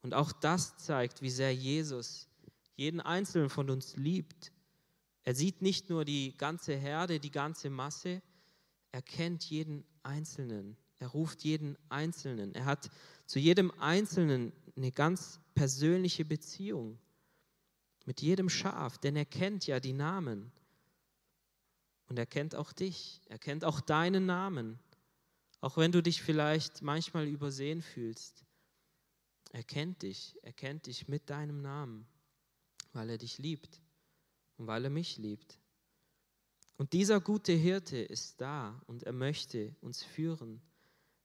Und 0.00 0.12
auch 0.12 0.32
das 0.32 0.76
zeigt, 0.78 1.22
wie 1.22 1.30
sehr 1.30 1.54
Jesus 1.54 2.26
jeden 2.74 3.00
Einzelnen 3.00 3.48
von 3.48 3.70
uns 3.70 3.94
liebt. 3.94 4.50
Er 5.22 5.36
sieht 5.36 5.62
nicht 5.62 5.88
nur 5.88 6.04
die 6.04 6.36
ganze 6.36 6.74
Herde, 6.74 7.20
die 7.20 7.30
ganze 7.30 7.70
Masse, 7.70 8.22
er 8.90 9.02
kennt 9.02 9.44
jeden 9.44 9.84
Einzelnen. 10.02 10.76
Er 10.98 11.06
ruft 11.06 11.44
jeden 11.44 11.78
Einzelnen. 11.90 12.56
Er 12.56 12.64
hat 12.64 12.90
zu 13.26 13.38
jedem 13.38 13.70
Einzelnen 13.78 14.52
eine 14.76 14.92
ganz 14.92 15.40
persönliche 15.54 16.24
Beziehung. 16.24 16.98
Mit 18.04 18.20
jedem 18.20 18.48
Schaf, 18.48 18.98
denn 18.98 19.14
er 19.16 19.24
kennt 19.24 19.66
ja 19.66 19.78
die 19.78 19.92
Namen. 19.92 20.50
Und 22.08 22.18
er 22.18 22.26
kennt 22.26 22.54
auch 22.54 22.72
dich. 22.72 23.20
Er 23.26 23.38
kennt 23.38 23.64
auch 23.64 23.80
deinen 23.80 24.26
Namen. 24.26 24.78
Auch 25.60 25.76
wenn 25.76 25.92
du 25.92 26.02
dich 26.02 26.22
vielleicht 26.22 26.82
manchmal 26.82 27.28
übersehen 27.28 27.80
fühlst. 27.80 28.44
Er 29.52 29.62
kennt 29.62 30.02
dich. 30.02 30.36
Er 30.42 30.52
kennt 30.52 30.86
dich 30.86 31.06
mit 31.06 31.30
deinem 31.30 31.62
Namen 31.62 32.06
weil 32.92 33.10
er 33.10 33.18
dich 33.18 33.38
liebt 33.38 33.80
und 34.56 34.66
weil 34.66 34.84
er 34.84 34.90
mich 34.90 35.18
liebt. 35.18 35.58
Und 36.76 36.92
dieser 36.92 37.20
gute 37.20 37.52
Hirte 37.52 37.98
ist 37.98 38.40
da 38.40 38.80
und 38.86 39.02
er 39.02 39.12
möchte 39.12 39.74
uns 39.80 40.02
führen. 40.02 40.60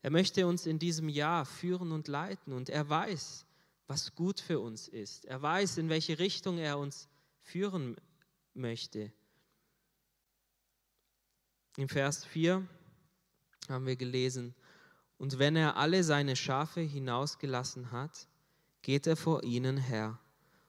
Er 0.02 0.10
möchte 0.10 0.46
uns 0.46 0.66
in 0.66 0.78
diesem 0.78 1.08
Jahr 1.08 1.44
führen 1.44 1.92
und 1.92 2.08
leiten 2.08 2.52
und 2.52 2.68
er 2.68 2.88
weiß, 2.88 3.44
was 3.86 4.14
gut 4.14 4.40
für 4.40 4.60
uns 4.60 4.86
ist. 4.86 5.24
Er 5.24 5.42
weiß, 5.42 5.78
in 5.78 5.88
welche 5.88 6.18
Richtung 6.18 6.58
er 6.58 6.78
uns 6.78 7.08
führen 7.40 7.96
möchte. 8.54 9.12
Im 11.76 11.88
Vers 11.88 12.24
4 12.24 12.66
haben 13.68 13.86
wir 13.86 13.96
gelesen, 13.96 14.54
und 15.16 15.38
wenn 15.40 15.56
er 15.56 15.76
alle 15.76 16.04
seine 16.04 16.36
Schafe 16.36 16.80
hinausgelassen 16.80 17.90
hat, 17.90 18.28
geht 18.82 19.06
er 19.06 19.16
vor 19.16 19.42
ihnen 19.42 19.76
her 19.76 20.18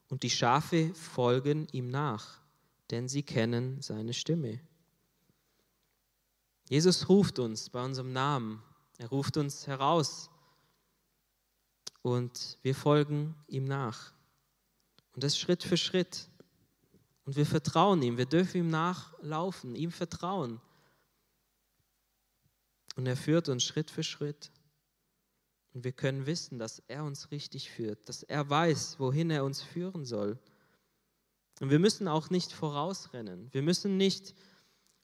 und 0.09 0.23
die 0.23 0.29
Schafe 0.29 0.93
folgen 0.95 1.67
ihm 1.71 1.89
nach, 1.89 2.41
denn 2.89 3.07
sie 3.07 3.23
kennen 3.23 3.81
seine 3.81 4.13
Stimme. 4.13 4.59
Jesus 6.67 7.09
ruft 7.09 7.39
uns 7.39 7.69
bei 7.69 7.83
unserem 7.83 8.11
Namen. 8.11 8.61
Er 8.99 9.07
ruft 9.07 9.37
uns 9.37 9.65
heraus 9.65 10.29
und 12.01 12.57
wir 12.61 12.75
folgen 12.75 13.33
ihm 13.47 13.63
nach. 13.63 14.13
Und 15.15 15.23
das 15.23 15.37
Schritt 15.37 15.63
für 15.63 15.77
Schritt. 15.77 16.29
Und 17.23 17.37
wir 17.37 17.45
vertrauen 17.45 18.01
ihm. 18.01 18.17
Wir 18.17 18.25
dürfen 18.25 18.57
ihm 18.57 18.69
nachlaufen, 18.69 19.75
ihm 19.75 19.91
vertrauen. 19.91 20.59
Und 22.97 23.05
er 23.05 23.15
führt 23.15 23.47
uns 23.47 23.63
Schritt 23.63 23.89
für 23.89 24.03
Schritt. 24.03 24.51
Und 25.73 25.85
wir 25.85 25.93
können 25.93 26.25
wissen, 26.25 26.59
dass 26.59 26.79
er 26.87 27.05
uns 27.05 27.31
richtig 27.31 27.71
führt, 27.71 28.09
dass 28.09 28.23
er 28.23 28.49
weiß, 28.49 28.99
wohin 28.99 29.31
er 29.31 29.45
uns 29.45 29.61
führen 29.61 30.03
soll. 30.03 30.37
Und 31.61 31.69
wir 31.69 31.79
müssen 31.79 32.09
auch 32.09 32.29
nicht 32.29 32.51
vorausrennen. 32.51 33.47
Wir 33.53 33.61
müssen 33.61 33.95
nicht 33.95 34.35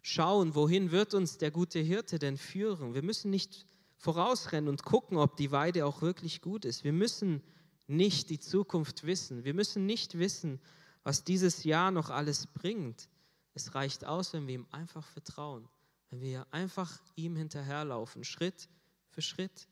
schauen, 0.01 0.53
wohin 0.53 0.91
wird 0.91 1.13
uns 1.13 1.37
der 1.37 1.51
gute 1.51 1.79
Hirte 1.79 2.19
denn 2.19 2.37
führen. 2.37 2.93
Wir 2.93 3.03
müssen 3.03 3.31
nicht 3.31 3.65
vorausrennen 3.97 4.69
und 4.69 4.83
gucken, 4.83 5.17
ob 5.17 5.37
die 5.37 5.51
Weide 5.51 5.85
auch 5.85 6.01
wirklich 6.01 6.41
gut 6.41 6.65
ist. 6.65 6.83
Wir 6.83 6.93
müssen 6.93 7.41
nicht 7.87 8.29
die 8.29 8.39
Zukunft 8.39 9.05
wissen. 9.05 9.43
Wir 9.43 9.53
müssen 9.53 9.85
nicht 9.85 10.17
wissen, 10.17 10.59
was 11.03 11.23
dieses 11.23 11.63
Jahr 11.63 11.91
noch 11.91 12.09
alles 12.09 12.47
bringt. 12.47 13.09
Es 13.53 13.75
reicht 13.75 14.05
aus, 14.05 14.33
wenn 14.33 14.47
wir 14.47 14.55
ihm 14.55 14.67
einfach 14.71 15.05
vertrauen, 15.05 15.67
wenn 16.09 16.21
wir 16.21 16.45
einfach 16.51 16.99
ihm 17.15 17.35
hinterherlaufen, 17.35 18.23
Schritt 18.23 18.69
für 19.09 19.21
Schritt. 19.21 19.67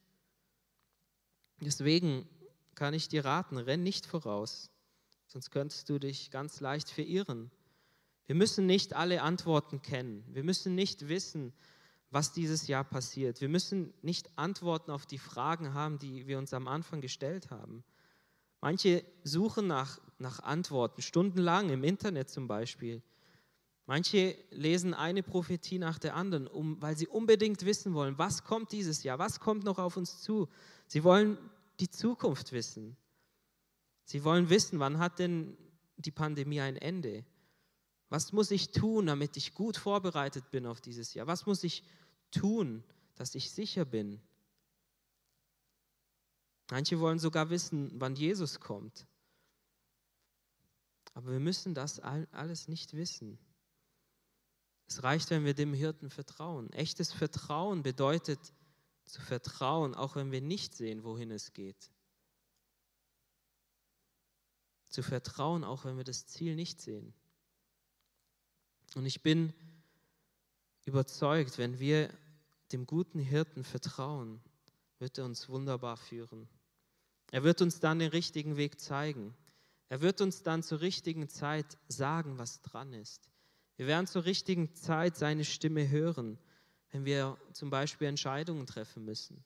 Deswegen 1.60 2.28
kann 2.76 2.94
ich 2.94 3.10
dir 3.10 3.26
raten, 3.26 3.58
renn 3.58 3.84
nicht 3.84 4.06
voraus, 4.06 4.72
sonst 5.28 5.52
könntest 5.52 5.90
du 5.90 6.00
dich 6.00 6.32
ganz 6.32 6.60
leicht 6.60 6.90
verirren. 6.90 7.52
Wir 8.26 8.36
müssen 8.36 8.66
nicht 8.66 8.94
alle 8.94 9.22
Antworten 9.22 9.82
kennen. 9.82 10.24
Wir 10.30 10.44
müssen 10.44 10.76
nicht 10.76 11.10
wissen, 11.10 11.54
was 12.14 12.32
dieses 12.32 12.68
Jahr 12.68 12.84
passiert. 12.84 13.42
Wir 13.42 13.50
müssen 13.50 13.94
nicht 14.04 14.30
Antworten 14.38 14.92
auf 14.92 15.06
die 15.06 15.18
Fragen 15.18 15.74
haben, 15.74 15.98
die 15.98 16.28
wir 16.28 16.38
uns 16.38 16.54
am 16.54 16.68
Anfang 16.68 17.02
gestellt 17.02 17.50
haben. 17.50 17.84
Manche 18.62 19.04
suchen 19.24 19.68
nach, 19.68 20.00
nach 20.20 20.40
Antworten, 20.40 21.02
stundenlang 21.02 21.70
im 21.70 21.84
Internet 21.84 22.30
zum 22.30 22.48
Beispiel. 22.48 23.02
Manche 23.88 24.38
lesen 24.52 24.94
eine 24.94 25.24
Prophetie 25.24 25.80
nach 25.80 26.00
der 26.00 26.16
anderen, 26.16 26.48
um, 26.48 26.82
weil 26.82 26.96
sie 26.96 27.08
unbedingt 27.08 27.66
wissen 27.66 27.94
wollen, 27.94 28.18
was 28.18 28.44
kommt 28.44 28.72
dieses 28.72 29.04
Jahr, 29.04 29.20
was 29.20 29.40
kommt 29.40 29.66
noch 29.66 29.80
auf 29.80 29.98
uns 29.98 30.22
zu. 30.22 30.48
Sie 30.88 31.04
wollen 31.04 31.38
die 31.80 31.90
Zukunft 31.90 32.54
wissen. 32.54 32.96
Sie 34.06 34.24
wollen 34.24 34.50
wissen, 34.50 34.80
wann 34.80 35.00
hat 35.00 35.20
denn 35.20 35.58
die 35.98 36.12
Pandemie 36.12 36.62
ein 36.62 36.78
Ende? 36.78 37.26
Was 38.10 38.32
muss 38.32 38.52
ich 38.52 38.70
tun, 38.70 39.08
damit 39.08 39.36
ich 39.38 39.56
gut 39.56 39.76
vorbereitet 39.76 40.52
bin 40.52 40.68
auf 40.68 40.80
dieses 40.80 41.16
Jahr? 41.16 41.26
Was 41.26 41.48
muss 41.48 41.64
ich 41.64 41.82
tun, 41.82 41.94
dass 43.16 43.36
ich 43.36 43.52
sicher 43.52 43.86
bin? 43.86 44.22
Manche 46.72 47.00
wollen 47.00 47.20
sogar 47.20 47.50
wissen, 47.50 47.92
wann 48.00 48.16
Jesus 48.16 48.60
kommt. 48.60 49.06
Aber 51.14 51.32
wir 51.32 51.40
müssen 51.40 51.76
das 51.76 52.00
alles 52.00 52.68
nicht 52.68 52.94
wissen. 52.94 53.38
Es 54.88 55.04
reicht, 55.04 55.30
wenn 55.30 55.46
wir 55.46 55.54
dem 55.54 55.74
Hirten 55.74 56.10
vertrauen. 56.10 56.72
Echtes 56.74 57.12
Vertrauen 57.12 57.84
bedeutet, 57.84 58.40
zu 59.06 59.22
vertrauen, 59.22 59.96
auch 59.96 60.16
wenn 60.16 60.32
wir 60.32 60.42
nicht 60.42 60.76
sehen, 60.76 61.04
wohin 61.04 61.32
es 61.32 61.54
geht. 61.54 61.92
Zu 64.90 65.04
vertrauen, 65.04 65.64
auch 65.64 65.86
wenn 65.86 65.98
wir 65.98 66.04
das 66.04 66.26
Ziel 66.28 66.56
nicht 66.56 66.82
sehen. 66.82 67.14
Und 68.96 69.06
ich 69.06 69.22
bin 69.22 69.54
überzeugt, 70.86 71.58
wenn 71.58 71.80
wir 71.80 72.10
dem 72.74 72.86
guten 72.86 73.20
Hirten 73.20 73.64
vertrauen, 73.64 74.42
wird 75.00 75.18
er 75.18 75.26
uns 75.26 75.48
wunderbar 75.48 75.98
führen. 75.98 76.50
Er 77.32 77.44
wird 77.44 77.62
uns 77.62 77.80
dann 77.80 78.00
den 78.00 78.10
richtigen 78.10 78.58
Weg 78.58 78.80
zeigen. 78.80 79.36
Er 79.90 80.02
wird 80.02 80.22
uns 80.22 80.44
dann 80.44 80.64
zur 80.64 80.82
richtigen 80.82 81.30
Zeit 81.30 81.78
sagen, 81.88 82.38
was 82.38 82.62
dran 82.62 82.94
ist. 82.94 83.30
Wir 83.76 83.88
werden 83.88 84.08
zur 84.08 84.26
richtigen 84.26 84.76
Zeit 84.76 85.18
seine 85.18 85.46
Stimme 85.46 85.90
hören 85.90 86.38
wenn 86.94 87.06
wir 87.06 87.40
zum 87.54 87.72
Beispiel 87.72 88.08
Entscheidungen 88.08 88.68
treffen 88.68 89.04
müssen. 89.04 89.44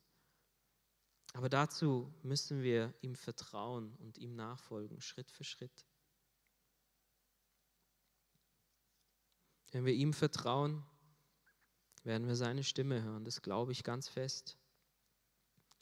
Aber 1.34 1.48
dazu 1.48 2.14
müssen 2.22 2.62
wir 2.62 2.94
ihm 3.02 3.16
vertrauen 3.16 3.96
und 4.00 4.18
ihm 4.18 4.36
nachfolgen, 4.36 5.00
Schritt 5.00 5.32
für 5.32 5.46
Schritt. 5.46 5.86
Wenn 9.72 9.86
wir 9.86 9.94
ihm 9.94 10.14
vertrauen, 10.14 10.84
werden 12.08 12.28
wir 12.28 12.36
seine 12.36 12.64
Stimme 12.64 13.04
hören. 13.04 13.24
Das 13.24 13.44
glaube 13.44 13.72
ich 13.72 13.84
ganz 13.84 14.10
fest. 14.10 14.58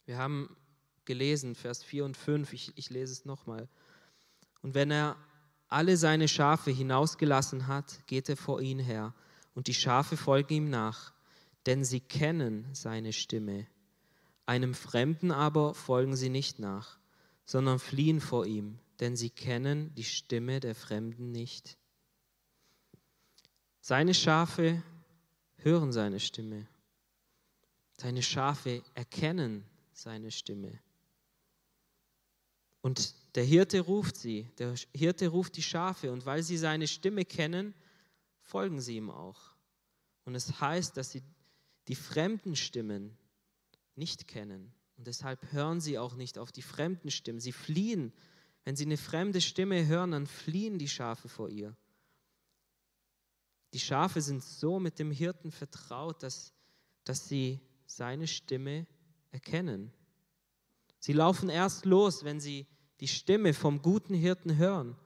Wir 0.04 0.18
haben 0.18 0.54
gelesen, 1.06 1.54
Vers 1.54 1.82
4 1.82 2.04
und 2.04 2.18
5, 2.18 2.52
ich, 2.52 2.72
ich 2.76 2.90
lese 2.90 3.12
es 3.12 3.24
nochmal. 3.24 3.66
Und 4.60 4.74
wenn 4.74 4.90
er 4.90 5.16
alle 5.68 5.96
seine 5.96 6.28
Schafe 6.28 6.70
hinausgelassen 6.70 7.66
hat, 7.66 8.06
geht 8.06 8.28
er 8.28 8.36
vor 8.36 8.60
ihn 8.60 8.78
her, 8.78 9.14
und 9.54 9.68
die 9.68 9.74
Schafe 9.74 10.18
folgen 10.18 10.52
ihm 10.52 10.68
nach 10.68 11.14
denn 11.66 11.84
sie 11.84 12.00
kennen 12.00 12.68
seine 12.72 13.12
Stimme. 13.12 13.66
Einem 14.46 14.74
Fremden 14.74 15.32
aber 15.32 15.74
folgen 15.74 16.16
sie 16.16 16.28
nicht 16.28 16.60
nach, 16.60 16.98
sondern 17.44 17.80
fliehen 17.80 18.20
vor 18.20 18.46
ihm, 18.46 18.78
denn 19.00 19.16
sie 19.16 19.30
kennen 19.30 19.92
die 19.96 20.04
Stimme 20.04 20.60
der 20.60 20.76
Fremden 20.76 21.32
nicht. 21.32 21.76
Seine 23.80 24.14
Schafe 24.14 24.82
hören 25.66 25.90
seine 25.90 26.20
Stimme. 26.20 26.64
Seine 27.98 28.22
Schafe 28.22 28.84
erkennen 28.94 29.64
seine 29.92 30.30
Stimme. 30.30 30.78
Und 32.82 33.14
der 33.34 33.42
Hirte 33.42 33.80
ruft 33.80 34.16
sie, 34.16 34.48
der 34.58 34.76
Hirte 34.94 35.26
ruft 35.26 35.56
die 35.56 35.62
Schafe 35.62 36.12
und 36.12 36.24
weil 36.24 36.44
sie 36.44 36.56
seine 36.56 36.86
Stimme 36.86 37.24
kennen, 37.24 37.74
folgen 38.42 38.80
sie 38.80 38.96
ihm 38.96 39.10
auch. 39.10 39.56
Und 40.24 40.36
es 40.36 40.60
heißt, 40.60 40.96
dass 40.96 41.10
sie 41.10 41.24
die 41.88 41.96
fremden 41.96 42.54
Stimmen 42.54 43.18
nicht 43.96 44.28
kennen. 44.28 44.72
Und 44.96 45.08
deshalb 45.08 45.50
hören 45.50 45.80
sie 45.80 45.98
auch 45.98 46.14
nicht 46.14 46.38
auf 46.38 46.52
die 46.52 46.62
fremden 46.62 47.10
Stimmen. 47.10 47.40
Sie 47.40 47.52
fliehen. 47.52 48.12
Wenn 48.64 48.76
sie 48.76 48.84
eine 48.84 48.96
fremde 48.96 49.40
Stimme 49.40 49.84
hören, 49.86 50.12
dann 50.12 50.28
fliehen 50.28 50.78
die 50.78 50.88
Schafe 50.88 51.28
vor 51.28 51.48
ihr. 51.48 51.76
Die 53.76 53.80
Schafe 53.80 54.22
sind 54.22 54.42
so 54.42 54.80
mit 54.80 54.98
dem 54.98 55.10
Hirten 55.10 55.50
vertraut, 55.50 56.22
dass, 56.22 56.54
dass 57.04 57.28
sie 57.28 57.60
seine 57.84 58.26
Stimme 58.26 58.86
erkennen. 59.32 59.92
Sie 60.98 61.12
laufen 61.12 61.50
erst 61.50 61.84
los, 61.84 62.24
wenn 62.24 62.40
sie 62.40 62.66
die 63.00 63.06
Stimme 63.06 63.52
vom 63.52 63.82
guten 63.82 64.14
Hirten 64.14 64.56
hören. 64.56 64.96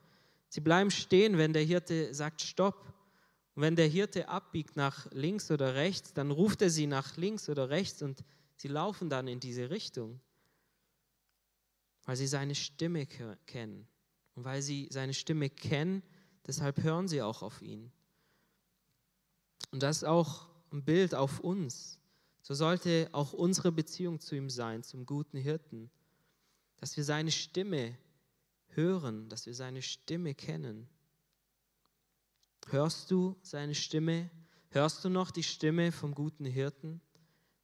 Sie 0.49 0.61
bleiben 0.61 0.93
stehen, 0.93 1.37
wenn 1.37 1.53
der 1.53 1.65
Hirte 1.65 2.15
sagt 2.15 2.43
Stopp. 2.43 2.95
Und 3.57 3.63
wenn 3.63 3.75
der 3.75 3.89
Hirte 3.89 4.29
abbiegt 4.29 4.77
nach 4.77 5.11
links 5.11 5.51
oder 5.51 5.75
rechts, 5.75 6.13
dann 6.13 6.31
ruft 6.31 6.63
er 6.63 6.71
sie 6.71 6.87
nach 6.87 7.17
links 7.17 7.49
oder 7.49 7.71
rechts 7.71 8.03
und 8.03 8.23
sie 8.55 8.69
laufen 8.69 9.11
dann 9.11 9.27
in 9.27 9.41
diese 9.41 9.69
Richtung, 9.71 10.21
weil 12.05 12.15
sie 12.15 12.29
seine 12.29 12.55
Stimme 12.55 13.05
kennen. 13.47 13.89
Und 14.37 14.45
weil 14.45 14.63
sie 14.63 14.87
seine 14.93 15.13
Stimme 15.13 15.51
kennen, 15.51 16.05
deshalb 16.47 16.85
hören 16.85 17.09
sie 17.09 17.21
auch 17.21 17.43
auf 17.43 17.63
ihn. 17.63 17.91
Und 19.71 19.83
das 19.83 19.99
ist 19.99 20.05
auch 20.05 20.49
ein 20.73 20.85
Bild 20.85 21.15
auf 21.15 21.41
uns. 21.41 21.99
So 22.43 22.55
sollte 22.55 23.09
auch 23.13 23.33
unsere 23.33 23.71
Beziehung 23.71 24.21
zu 24.21 24.35
ihm 24.35 24.51
sein, 24.51 24.83
zum 24.83 25.07
guten 25.07 25.37
Hirten 25.37 25.91
dass 26.81 26.97
wir 26.97 27.05
seine 27.05 27.31
Stimme 27.31 27.97
hören, 28.69 29.29
dass 29.29 29.47
wir 29.47 29.55
seine 29.55 29.83
Stimme 29.83 30.35
kennen. 30.35 30.89
Hörst 32.69 33.11
du 33.11 33.37
seine 33.43 33.75
Stimme? 33.75 34.31
Hörst 34.71 35.05
du 35.05 35.11
noch 35.11 35.31
die 35.31 35.43
Stimme 35.43 35.93
vom 35.93 36.15
guten 36.15 36.47
Hirten? 36.47 37.01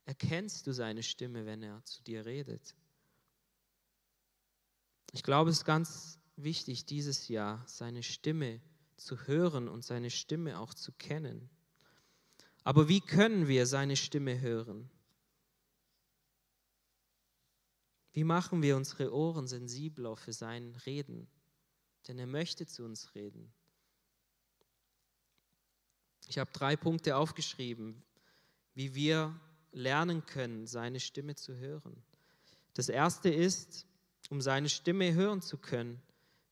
Erkennst 0.04 0.66
du 0.66 0.72
seine 0.72 1.02
Stimme, 1.02 1.46
wenn 1.46 1.62
er 1.62 1.82
zu 1.84 2.02
dir 2.02 2.26
redet? 2.26 2.74
Ich 5.12 5.22
glaube, 5.22 5.50
es 5.50 5.58
ist 5.58 5.64
ganz 5.64 6.18
wichtig, 6.36 6.84
dieses 6.84 7.28
Jahr 7.28 7.64
seine 7.66 8.02
Stimme 8.02 8.60
zu 8.96 9.26
hören 9.26 9.68
und 9.68 9.82
seine 9.82 10.10
Stimme 10.10 10.58
auch 10.58 10.74
zu 10.74 10.92
kennen. 10.92 11.48
Aber 12.66 12.88
wie 12.88 13.00
können 13.00 13.46
wir 13.46 13.64
seine 13.64 13.94
Stimme 13.94 14.40
hören? 14.40 14.90
Wie 18.12 18.24
machen 18.24 18.60
wir 18.60 18.76
unsere 18.76 19.14
Ohren 19.14 19.46
sensibler 19.46 20.16
für 20.16 20.32
sein 20.32 20.74
Reden? 20.84 21.28
Denn 22.08 22.18
er 22.18 22.26
möchte 22.26 22.66
zu 22.66 22.82
uns 22.82 23.14
reden. 23.14 23.52
Ich 26.26 26.38
habe 26.38 26.50
drei 26.50 26.74
Punkte 26.74 27.14
aufgeschrieben, 27.14 28.02
wie 28.74 28.96
wir 28.96 29.40
lernen 29.70 30.26
können, 30.26 30.66
seine 30.66 30.98
Stimme 30.98 31.36
zu 31.36 31.54
hören. 31.54 32.02
Das 32.74 32.88
erste 32.88 33.28
ist, 33.28 33.86
um 34.28 34.40
seine 34.40 34.68
Stimme 34.68 35.14
hören 35.14 35.40
zu 35.40 35.56
können, 35.56 36.02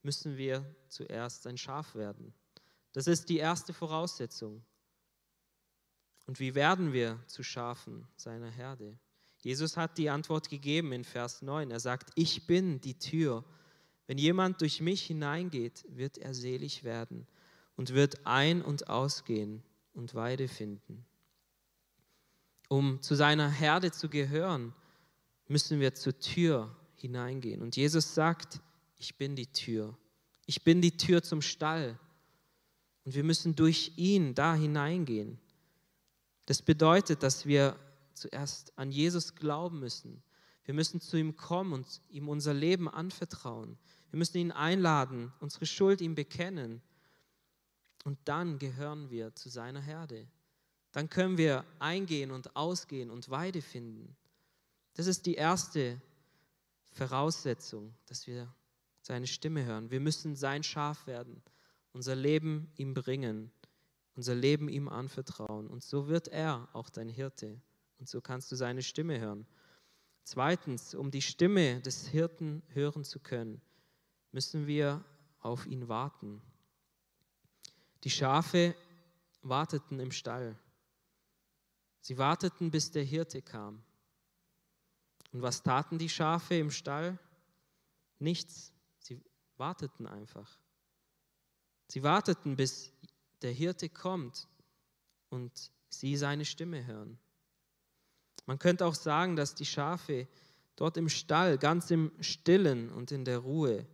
müssen 0.02 0.36
wir 0.36 0.64
zuerst 0.86 1.48
ein 1.48 1.58
Schaf 1.58 1.96
werden. 1.96 2.32
Das 2.92 3.08
ist 3.08 3.28
die 3.28 3.38
erste 3.38 3.72
Voraussetzung. 3.72 4.64
Und 6.26 6.40
wie 6.40 6.54
werden 6.54 6.92
wir 6.92 7.18
zu 7.26 7.42
Schafen 7.42 8.06
seiner 8.16 8.50
Herde? 8.50 8.98
Jesus 9.40 9.76
hat 9.76 9.98
die 9.98 10.08
Antwort 10.08 10.48
gegeben 10.48 10.92
in 10.92 11.04
Vers 11.04 11.42
9. 11.42 11.70
Er 11.70 11.80
sagt, 11.80 12.10
ich 12.14 12.46
bin 12.46 12.80
die 12.80 12.98
Tür. 12.98 13.44
Wenn 14.06 14.16
jemand 14.16 14.60
durch 14.62 14.80
mich 14.80 15.02
hineingeht, 15.02 15.84
wird 15.88 16.18
er 16.18 16.34
selig 16.34 16.82
werden 16.82 17.26
und 17.76 17.92
wird 17.92 18.26
ein- 18.26 18.62
und 18.62 18.88
ausgehen 18.88 19.62
und 19.92 20.14
Weide 20.14 20.48
finden. 20.48 21.04
Um 22.68 23.02
zu 23.02 23.14
seiner 23.14 23.50
Herde 23.50 23.92
zu 23.92 24.08
gehören, 24.08 24.74
müssen 25.46 25.80
wir 25.80 25.94
zur 25.94 26.18
Tür 26.18 26.74
hineingehen. 26.96 27.60
Und 27.60 27.76
Jesus 27.76 28.14
sagt, 28.14 28.60
ich 28.98 29.16
bin 29.16 29.36
die 29.36 29.46
Tür. 29.46 29.96
Ich 30.46 30.64
bin 30.64 30.80
die 30.80 30.96
Tür 30.96 31.22
zum 31.22 31.42
Stall. 31.42 31.98
Und 33.04 33.14
wir 33.14 33.24
müssen 33.24 33.54
durch 33.54 33.92
ihn 33.96 34.34
da 34.34 34.54
hineingehen. 34.54 35.38
Das 36.46 36.62
bedeutet, 36.62 37.22
dass 37.22 37.46
wir 37.46 37.78
zuerst 38.14 38.76
an 38.78 38.90
Jesus 38.90 39.34
glauben 39.34 39.80
müssen. 39.80 40.22
Wir 40.64 40.74
müssen 40.74 41.00
zu 41.00 41.16
ihm 41.16 41.36
kommen 41.36 41.72
und 41.72 42.00
ihm 42.08 42.28
unser 42.28 42.54
Leben 42.54 42.88
anvertrauen. 42.88 43.78
Wir 44.10 44.18
müssen 44.18 44.38
ihn 44.38 44.52
einladen, 44.52 45.32
unsere 45.40 45.66
Schuld 45.66 46.00
ihm 46.00 46.14
bekennen. 46.14 46.80
Und 48.04 48.18
dann 48.24 48.58
gehören 48.58 49.10
wir 49.10 49.34
zu 49.34 49.48
seiner 49.48 49.80
Herde. 49.80 50.26
Dann 50.92 51.10
können 51.10 51.38
wir 51.38 51.64
eingehen 51.80 52.30
und 52.30 52.54
ausgehen 52.54 53.10
und 53.10 53.28
Weide 53.28 53.62
finden. 53.62 54.16
Das 54.94 55.06
ist 55.06 55.26
die 55.26 55.34
erste 55.34 56.00
Voraussetzung, 56.92 57.94
dass 58.06 58.26
wir 58.26 58.54
seine 59.02 59.26
Stimme 59.26 59.64
hören. 59.64 59.90
Wir 59.90 60.00
müssen 60.00 60.36
sein 60.36 60.62
Schaf 60.62 61.06
werden, 61.06 61.42
unser 61.92 62.14
Leben 62.14 62.70
ihm 62.76 62.94
bringen, 62.94 63.50
unser 64.16 64.34
Leben 64.34 64.68
ihm 64.68 64.88
anvertrauen. 64.88 65.68
Und 65.68 65.82
so 65.82 66.08
wird 66.08 66.28
er 66.28 66.68
auch 66.72 66.90
dein 66.90 67.08
Hirte. 67.08 67.60
Und 67.98 68.08
so 68.08 68.20
kannst 68.20 68.50
du 68.52 68.56
seine 68.56 68.82
Stimme 68.82 69.18
hören. 69.20 69.46
Zweitens, 70.24 70.94
um 70.94 71.10
die 71.10 71.22
Stimme 71.22 71.80
des 71.80 72.08
Hirten 72.08 72.62
hören 72.68 73.04
zu 73.04 73.20
können, 73.20 73.60
müssen 74.32 74.66
wir 74.66 75.04
auf 75.40 75.66
ihn 75.66 75.88
warten. 75.88 76.40
Die 78.04 78.10
Schafe 78.10 78.74
warteten 79.42 80.00
im 80.00 80.10
Stall. 80.10 80.58
Sie 82.00 82.18
warteten, 82.18 82.70
bis 82.70 82.90
der 82.90 83.04
Hirte 83.04 83.42
kam. 83.42 83.82
Und 85.32 85.42
was 85.42 85.62
taten 85.62 85.98
die 85.98 86.08
Schafe 86.08 86.54
im 86.54 86.70
Stall? 86.70 87.18
Nichts. 88.18 88.72
Sie 88.98 89.20
warteten 89.56 90.06
einfach. 90.06 90.58
Sie 91.88 92.02
warteten, 92.02 92.56
bis 92.56 92.93
der 93.44 93.52
Hirte 93.52 93.88
kommt 93.88 94.48
und 95.28 95.70
sie 95.88 96.16
seine 96.16 96.44
Stimme 96.44 96.86
hören. 96.86 97.18
Man 98.46 98.58
könnte 98.58 98.86
auch 98.86 98.94
sagen, 98.94 99.36
dass 99.36 99.54
die 99.54 99.66
Schafe 99.66 100.26
dort 100.76 100.96
im 100.96 101.08
Stall 101.08 101.58
ganz 101.58 101.90
im 101.90 102.10
Stillen 102.20 102.90
und 102.90 103.12
in 103.12 103.24
der 103.24 103.38
Ruhe 103.38 103.86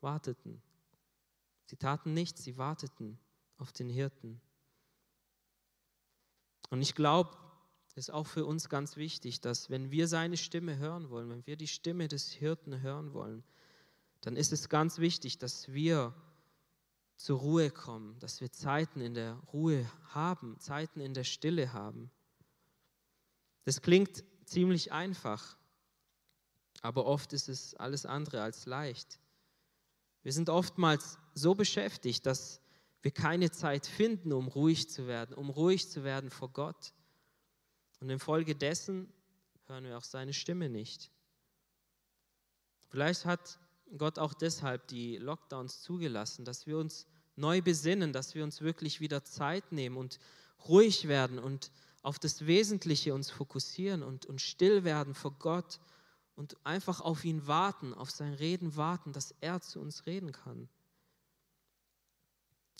warteten. 0.00 0.60
Sie 1.66 1.76
taten 1.76 2.12
nichts, 2.12 2.44
sie 2.44 2.58
warteten 2.58 3.18
auf 3.56 3.72
den 3.72 3.88
Hirten. 3.88 4.40
Und 6.70 6.82
ich 6.82 6.94
glaube, 6.94 7.36
es 7.90 8.08
ist 8.08 8.10
auch 8.10 8.26
für 8.26 8.46
uns 8.46 8.68
ganz 8.68 8.96
wichtig, 8.96 9.40
dass 9.40 9.70
wenn 9.70 9.90
wir 9.90 10.06
seine 10.06 10.36
Stimme 10.36 10.76
hören 10.76 11.10
wollen, 11.10 11.30
wenn 11.30 11.46
wir 11.46 11.56
die 11.56 11.66
Stimme 11.66 12.08
des 12.08 12.30
Hirten 12.30 12.80
hören 12.80 13.12
wollen, 13.12 13.42
dann 14.20 14.36
ist 14.36 14.52
es 14.52 14.68
ganz 14.68 14.98
wichtig, 14.98 15.38
dass 15.38 15.72
wir 15.72 16.14
zur 17.18 17.40
Ruhe 17.40 17.70
kommen, 17.70 18.18
dass 18.20 18.40
wir 18.40 18.52
Zeiten 18.52 19.00
in 19.00 19.12
der 19.12 19.34
Ruhe 19.52 19.84
haben, 20.14 20.58
Zeiten 20.60 21.00
in 21.00 21.14
der 21.14 21.24
Stille 21.24 21.72
haben. 21.72 22.10
Das 23.64 23.82
klingt 23.82 24.24
ziemlich 24.44 24.92
einfach, 24.92 25.58
aber 26.80 27.06
oft 27.06 27.32
ist 27.32 27.48
es 27.48 27.74
alles 27.74 28.06
andere 28.06 28.40
als 28.40 28.66
leicht. 28.66 29.18
Wir 30.22 30.32
sind 30.32 30.48
oftmals 30.48 31.18
so 31.34 31.56
beschäftigt, 31.56 32.24
dass 32.24 32.60
wir 33.02 33.10
keine 33.10 33.50
Zeit 33.50 33.86
finden, 33.86 34.32
um 34.32 34.46
ruhig 34.46 34.88
zu 34.88 35.08
werden, 35.08 35.34
um 35.34 35.50
ruhig 35.50 35.90
zu 35.90 36.04
werden 36.04 36.30
vor 36.30 36.52
Gott. 36.52 36.94
Und 38.00 38.10
infolgedessen 38.10 39.12
hören 39.66 39.84
wir 39.84 39.98
auch 39.98 40.04
seine 40.04 40.32
Stimme 40.32 40.68
nicht. 40.68 41.10
Vielleicht 42.88 43.24
hat 43.24 43.58
Gott 43.96 44.18
auch 44.18 44.34
deshalb 44.34 44.86
die 44.88 45.16
Lockdowns 45.16 45.80
zugelassen, 45.82 46.44
dass 46.44 46.66
wir 46.66 46.78
uns 46.78 47.06
neu 47.36 47.62
besinnen, 47.62 48.12
dass 48.12 48.34
wir 48.34 48.44
uns 48.44 48.60
wirklich 48.60 49.00
wieder 49.00 49.24
Zeit 49.24 49.72
nehmen 49.72 49.96
und 49.96 50.18
ruhig 50.68 51.08
werden 51.08 51.38
und 51.38 51.70
auf 52.02 52.18
das 52.18 52.46
Wesentliche 52.46 53.14
uns 53.14 53.30
fokussieren 53.30 54.02
und, 54.02 54.26
und 54.26 54.40
still 54.40 54.84
werden 54.84 55.14
vor 55.14 55.32
Gott 55.38 55.80
und 56.34 56.56
einfach 56.64 57.00
auf 57.00 57.24
ihn 57.24 57.46
warten, 57.46 57.94
auf 57.94 58.10
sein 58.10 58.34
Reden 58.34 58.76
warten, 58.76 59.12
dass 59.12 59.34
er 59.40 59.60
zu 59.60 59.80
uns 59.80 60.06
reden 60.06 60.32
kann. 60.32 60.68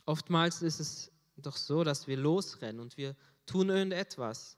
Oftmals 0.07 0.63
ist 0.63 0.81
es 0.81 1.13
doch 1.37 1.57
so, 1.57 1.85
dass 1.85 2.07
wir 2.07 2.17
losrennen 2.17 2.81
und 2.81 2.97
wir 2.97 3.17
tun 3.47 3.69
irgendetwas, 3.69 4.57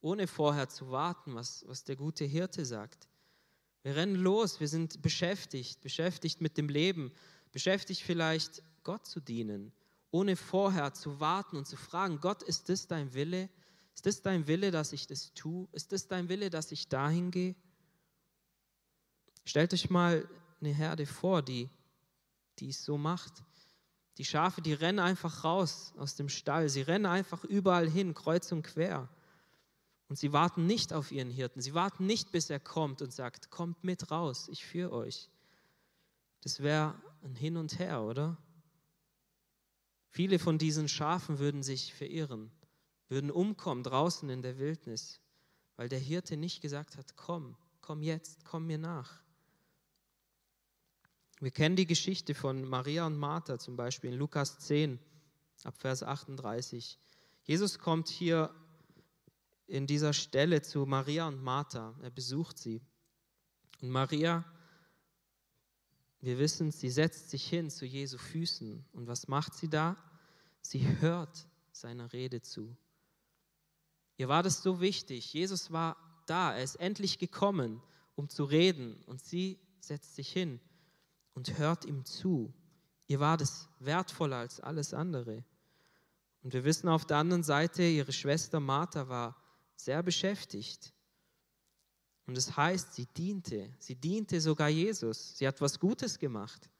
ohne 0.00 0.26
vorher 0.26 0.68
zu 0.68 0.90
warten, 0.90 1.34
was, 1.34 1.64
was 1.66 1.84
der 1.84 1.96
gute 1.96 2.24
Hirte 2.24 2.64
sagt. 2.64 3.08
Wir 3.82 3.96
rennen 3.96 4.16
los, 4.16 4.60
wir 4.60 4.68
sind 4.68 5.02
beschäftigt, 5.02 5.80
beschäftigt 5.80 6.40
mit 6.40 6.56
dem 6.56 6.68
Leben, 6.68 7.12
beschäftigt 7.50 8.02
vielleicht 8.02 8.62
Gott 8.84 9.06
zu 9.06 9.20
dienen 9.20 9.72
ohne 10.12 10.36
vorher 10.36 10.92
zu 10.92 11.18
warten 11.18 11.56
und 11.56 11.66
zu 11.66 11.76
fragen, 11.76 12.20
Gott, 12.20 12.42
ist 12.42 12.68
das 12.68 12.86
dein 12.86 13.12
Wille? 13.14 13.48
Ist 13.94 14.06
das 14.06 14.22
dein 14.22 14.46
Wille, 14.46 14.70
dass 14.70 14.92
ich 14.92 15.06
das 15.06 15.32
tue? 15.34 15.66
Ist 15.72 15.90
das 15.90 16.06
dein 16.06 16.28
Wille, 16.28 16.50
dass 16.50 16.70
ich 16.70 16.88
dahin 16.88 17.30
gehe? 17.30 17.56
Stellt 19.44 19.72
euch 19.72 19.90
mal 19.90 20.28
eine 20.60 20.72
Herde 20.72 21.06
vor, 21.06 21.42
die, 21.42 21.68
die 22.58 22.68
es 22.68 22.84
so 22.84 22.98
macht. 22.98 23.42
Die 24.18 24.24
Schafe, 24.24 24.60
die 24.60 24.74
rennen 24.74 24.98
einfach 24.98 25.44
raus 25.44 25.94
aus 25.96 26.14
dem 26.14 26.28
Stall. 26.28 26.68
Sie 26.68 26.82
rennen 26.82 27.06
einfach 27.06 27.42
überall 27.44 27.88
hin, 27.88 28.12
kreuz 28.12 28.52
und 28.52 28.62
quer. 28.62 29.08
Und 30.12 30.18
sie 30.18 30.34
warten 30.34 30.66
nicht 30.66 30.92
auf 30.92 31.10
ihren 31.10 31.30
Hirten. 31.30 31.62
Sie 31.62 31.72
warten 31.72 32.04
nicht, 32.04 32.32
bis 32.32 32.50
er 32.50 32.60
kommt 32.60 33.00
und 33.00 33.14
sagt, 33.14 33.50
kommt 33.50 33.82
mit 33.82 34.10
raus, 34.10 34.46
ich 34.52 34.62
führe 34.62 34.92
euch. 34.92 35.30
Das 36.42 36.60
wäre 36.60 36.94
ein 37.22 37.34
Hin 37.34 37.56
und 37.56 37.78
Her, 37.78 38.02
oder? 38.02 38.36
Viele 40.10 40.38
von 40.38 40.58
diesen 40.58 40.86
Schafen 40.86 41.38
würden 41.38 41.62
sich 41.62 41.94
verirren, 41.94 42.50
würden 43.08 43.30
umkommen 43.30 43.82
draußen 43.82 44.28
in 44.28 44.42
der 44.42 44.58
Wildnis, 44.58 45.18
weil 45.76 45.88
der 45.88 45.98
Hirte 45.98 46.36
nicht 46.36 46.60
gesagt 46.60 46.98
hat, 46.98 47.16
komm, 47.16 47.56
komm 47.80 48.02
jetzt, 48.02 48.44
komm 48.44 48.66
mir 48.66 48.76
nach. 48.76 49.18
Wir 51.40 51.52
kennen 51.52 51.76
die 51.76 51.86
Geschichte 51.86 52.34
von 52.34 52.68
Maria 52.68 53.06
und 53.06 53.16
Martha 53.16 53.58
zum 53.58 53.76
Beispiel 53.76 54.12
in 54.12 54.18
Lukas 54.18 54.58
10, 54.58 54.98
ab 55.64 55.78
Vers 55.78 56.02
38. 56.02 56.98
Jesus 57.44 57.78
kommt 57.78 58.10
hier 58.10 58.54
in 59.72 59.86
dieser 59.86 60.12
Stelle 60.12 60.60
zu 60.60 60.84
Maria 60.84 61.26
und 61.26 61.42
Martha. 61.42 61.94
Er 62.02 62.10
besucht 62.10 62.58
sie. 62.58 62.82
Und 63.80 63.88
Maria, 63.88 64.44
wir 66.20 66.38
wissen, 66.38 66.70
sie 66.70 66.90
setzt 66.90 67.30
sich 67.30 67.48
hin 67.48 67.70
zu 67.70 67.86
Jesu 67.86 68.18
Füßen. 68.18 68.84
Und 68.92 69.06
was 69.06 69.28
macht 69.28 69.54
sie 69.54 69.70
da? 69.70 69.96
Sie 70.60 70.86
hört 71.00 71.48
seiner 71.72 72.12
Rede 72.12 72.42
zu. 72.42 72.76
Ihr 74.18 74.28
war 74.28 74.42
das 74.42 74.62
so 74.62 74.82
wichtig. 74.82 75.32
Jesus 75.32 75.72
war 75.72 75.96
da. 76.26 76.54
Er 76.54 76.62
ist 76.62 76.76
endlich 76.76 77.18
gekommen, 77.18 77.82
um 78.14 78.28
zu 78.28 78.44
reden. 78.44 79.02
Und 79.06 79.22
sie 79.22 79.58
setzt 79.80 80.16
sich 80.16 80.30
hin 80.30 80.60
und 81.32 81.56
hört 81.56 81.86
ihm 81.86 82.04
zu. 82.04 82.52
Ihr 83.06 83.20
war 83.20 83.38
das 83.38 83.70
wertvoller 83.78 84.36
als 84.36 84.60
alles 84.60 84.92
andere. 84.92 85.46
Und 86.42 86.52
wir 86.52 86.64
wissen 86.64 86.90
auf 86.90 87.06
der 87.06 87.16
anderen 87.16 87.42
Seite, 87.42 87.82
ihre 87.82 88.12
Schwester 88.12 88.60
Martha 88.60 89.08
war 89.08 89.41
sehr 89.76 90.02
beschäftigt. 90.02 90.92
Und 92.26 92.36
es 92.36 92.46
das 92.46 92.56
heißt, 92.56 92.94
sie 92.94 93.06
diente. 93.06 93.70
Sie 93.78 93.96
diente 93.96 94.40
sogar 94.40 94.68
Jesus. 94.68 95.36
Sie 95.36 95.46
hat 95.46 95.60
was 95.60 95.80
Gutes 95.80 96.18
gemacht. 96.18 96.70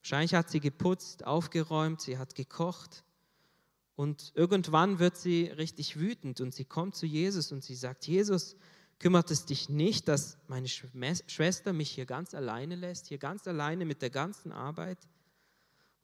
Wahrscheinlich 0.00 0.34
hat 0.34 0.50
sie 0.50 0.60
geputzt, 0.60 1.24
aufgeräumt, 1.24 2.00
sie 2.00 2.18
hat 2.18 2.34
gekocht. 2.34 3.04
Und 3.94 4.32
irgendwann 4.34 4.98
wird 4.98 5.16
sie 5.16 5.44
richtig 5.44 5.98
wütend 5.98 6.40
und 6.40 6.54
sie 6.54 6.64
kommt 6.64 6.96
zu 6.96 7.06
Jesus 7.06 7.52
und 7.52 7.62
sie 7.62 7.76
sagt, 7.76 8.06
Jesus, 8.06 8.56
Kümmert 9.02 9.32
es 9.32 9.44
dich 9.46 9.68
nicht, 9.68 10.06
dass 10.06 10.38
meine 10.46 10.68
Schwester 10.68 11.72
mich 11.72 11.90
hier 11.90 12.06
ganz 12.06 12.34
alleine 12.34 12.76
lässt, 12.76 13.08
hier 13.08 13.18
ganz 13.18 13.48
alleine 13.48 13.84
mit 13.84 14.00
der 14.00 14.10
ganzen 14.10 14.52
Arbeit? 14.52 15.08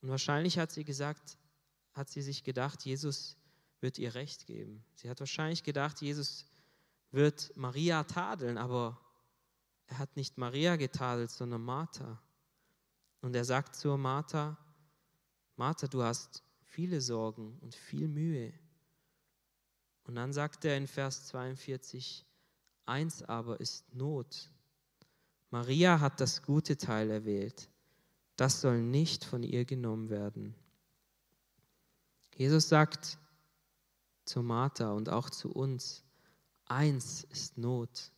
Und 0.03 0.09
wahrscheinlich 0.09 0.59
hat 0.59 0.73
sie 0.73 0.83
gesagt, 0.83 1.39
hat 1.93 2.09
sie 2.09 2.23
sich 2.23 2.43
gedacht, 2.43 2.85
Jesus 2.85 3.37
wird 3.81 3.99
ihr 3.99 4.15
Recht 4.15 4.47
geben. 4.47 4.85
Sie 4.95 5.09
hat 5.09 5.21
wahrscheinlich 5.21 5.63
gedacht, 5.63 6.01
Jesus 6.01 6.47
wird 7.11 7.57
Maria 7.57 8.05
tadeln, 8.05 8.59
aber 8.59 9.01
er 9.87 9.99
hat 9.99 10.17
nicht 10.17 10.37
Maria 10.37 10.77
getadelt, 10.77 11.31
sondern 11.31 11.63
Martha. 11.63 12.21
Und 13.21 13.35
er 13.35 13.45
sagt 13.45 13.77
zur 13.77 13.99
Martha, 13.99 14.59
Martha, 15.57 15.87
du 15.87 16.03
hast 16.03 16.45
viele 16.63 17.01
Sorgen 17.01 17.59
und 17.61 17.75
viel 17.75 18.09
Mühe. 18.09 18.53
Und 20.05 20.15
dann 20.15 20.33
sagt 20.33 20.65
er 20.65 20.77
in 20.77 20.87
Vers 20.87 21.27
42, 21.27 22.25
Eins 22.87 23.23
aber 23.23 23.61
ist 23.61 23.95
Not. 23.95 24.51
Maria 25.51 26.01
hat 26.01 26.21
das 26.21 26.43
gute 26.43 26.77
Teil 26.77 27.11
erwählt. 27.11 27.69
Das 28.37 28.61
soll 28.61 28.81
nicht 28.81 29.25
von 29.25 29.43
ihr 29.43 29.65
genommen 29.65 30.09
werden. 30.09 30.55
Jesus 32.35 32.69
sagt 32.69 33.19
zu 34.29 34.43
Martha 34.43 34.93
und 34.93 35.09
auch 35.09 35.31
zu 35.31 35.51
uns, 35.51 36.05
eins 36.67 37.25
ist 37.25 37.59
Not. 37.59 38.13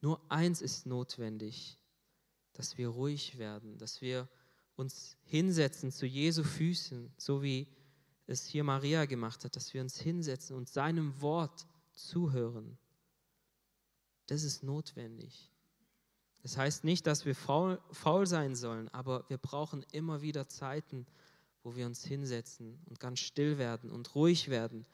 Nur 0.00 0.20
eins 0.30 0.60
ist 0.62 0.86
notwendig, 0.86 1.78
dass 2.54 2.78
wir 2.78 2.88
ruhig 2.88 3.38
werden, 3.38 3.78
dass 3.78 4.00
wir 4.00 4.28
uns 4.74 5.16
hinsetzen 5.22 5.92
zu 5.92 6.06
Jesu 6.06 6.42
Füßen, 6.42 7.12
so 7.18 7.42
wie 7.42 7.68
es 8.26 8.46
hier 8.46 8.64
Maria 8.64 9.04
gemacht 9.04 9.44
hat, 9.44 9.54
dass 9.54 9.74
wir 9.74 9.82
uns 9.82 10.00
hinsetzen 10.00 10.56
und 10.56 10.68
seinem 10.68 11.20
Wort 11.20 11.66
zuhören. 11.92 12.78
Das 14.26 14.42
ist 14.42 14.62
notwendig. 14.62 15.52
Das 16.42 16.56
heißt 16.56 16.82
nicht, 16.84 17.06
dass 17.06 17.24
wir 17.24 17.36
faul, 17.36 17.80
faul 17.92 18.26
sein 18.26 18.56
sollen, 18.56 18.88
aber 18.88 19.28
wir 19.28 19.38
brauchen 19.38 19.84
immer 19.92 20.22
wieder 20.22 20.48
Zeiten, 20.48 21.06
wo 21.62 21.76
wir 21.76 21.86
uns 21.86 22.04
hinsetzen 22.04 22.78
und 22.86 23.00
ganz 23.00 23.20
still 23.20 23.58
werden 23.58 23.90
und 23.90 24.14
ruhig 24.14 24.48
werden 24.48 24.86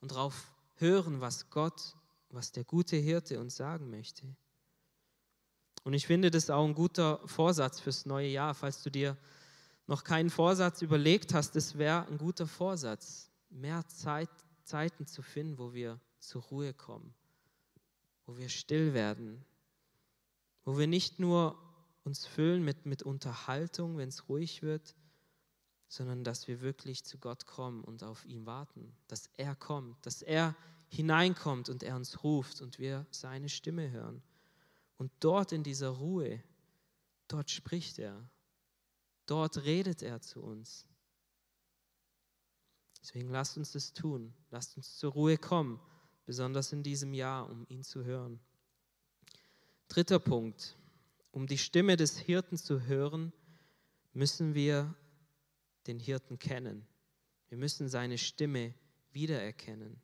und 0.00 0.12
darauf 0.12 0.52
hören, 0.74 1.20
was 1.20 1.50
Gott, 1.50 1.96
was 2.30 2.52
der 2.52 2.64
gute 2.64 2.96
Hirte 2.96 3.40
uns 3.40 3.56
sagen 3.56 3.90
möchte. 3.90 4.26
Und 5.84 5.94
ich 5.94 6.06
finde 6.06 6.30
das 6.30 6.50
auch 6.50 6.64
ein 6.64 6.74
guter 6.74 7.20
Vorsatz 7.26 7.80
fürs 7.80 8.06
neue 8.06 8.28
Jahr, 8.28 8.54
falls 8.54 8.82
du 8.82 8.90
dir 8.90 9.16
noch 9.86 10.02
keinen 10.02 10.30
Vorsatz 10.30 10.82
überlegt 10.82 11.32
hast, 11.32 11.54
das 11.54 11.78
wäre 11.78 12.06
ein 12.08 12.18
guter 12.18 12.46
Vorsatz, 12.46 13.30
mehr 13.50 13.86
Zeit, 13.86 14.30
Zeiten 14.64 15.06
zu 15.06 15.22
finden, 15.22 15.58
wo 15.58 15.72
wir 15.72 16.00
zur 16.18 16.42
Ruhe 16.42 16.74
kommen 16.74 17.14
wo 18.26 18.36
wir 18.36 18.48
still 18.48 18.92
werden, 18.92 19.44
wo 20.64 20.78
wir 20.78 20.88
nicht 20.88 21.20
nur 21.20 21.56
uns 22.04 22.26
füllen 22.26 22.64
mit, 22.64 22.84
mit 22.84 23.02
Unterhaltung, 23.02 23.96
wenn 23.96 24.08
es 24.08 24.28
ruhig 24.28 24.62
wird, 24.62 24.94
sondern 25.88 26.24
dass 26.24 26.48
wir 26.48 26.60
wirklich 26.60 27.04
zu 27.04 27.18
Gott 27.18 27.46
kommen 27.46 27.84
und 27.84 28.02
auf 28.02 28.24
ihn 28.24 28.46
warten, 28.46 28.94
dass 29.08 29.30
er 29.36 29.54
kommt, 29.54 30.04
dass 30.04 30.22
er 30.22 30.56
hineinkommt 30.88 31.68
und 31.68 31.82
er 31.82 31.96
uns 31.96 32.22
ruft 32.22 32.60
und 32.60 32.78
wir 32.78 33.06
seine 33.10 33.48
Stimme 33.48 33.90
hören. 33.90 34.22
Und 34.96 35.12
dort 35.20 35.52
in 35.52 35.62
dieser 35.62 35.90
Ruhe, 35.90 36.42
dort 37.28 37.50
spricht 37.50 37.98
er, 37.98 38.28
dort 39.26 39.64
redet 39.64 40.02
er 40.02 40.20
zu 40.20 40.42
uns. 40.42 40.86
Deswegen 43.00 43.30
lasst 43.30 43.56
uns 43.56 43.72
das 43.72 43.92
tun, 43.92 44.32
lasst 44.50 44.76
uns 44.76 44.96
zur 44.96 45.12
Ruhe 45.12 45.38
kommen 45.38 45.80
besonders 46.26 46.72
in 46.72 46.82
diesem 46.82 47.14
Jahr, 47.14 47.48
um 47.48 47.64
ihn 47.68 47.84
zu 47.84 48.04
hören. 48.04 48.40
Dritter 49.88 50.18
Punkt. 50.18 50.76
Um 51.30 51.46
die 51.46 51.58
Stimme 51.58 51.96
des 51.96 52.18
Hirten 52.18 52.56
zu 52.56 52.82
hören, 52.82 53.32
müssen 54.12 54.54
wir 54.54 54.94
den 55.86 55.98
Hirten 55.98 56.38
kennen. 56.38 56.86
Wir 57.48 57.58
müssen 57.58 57.88
seine 57.88 58.18
Stimme 58.18 58.74
wiedererkennen. 59.12 60.00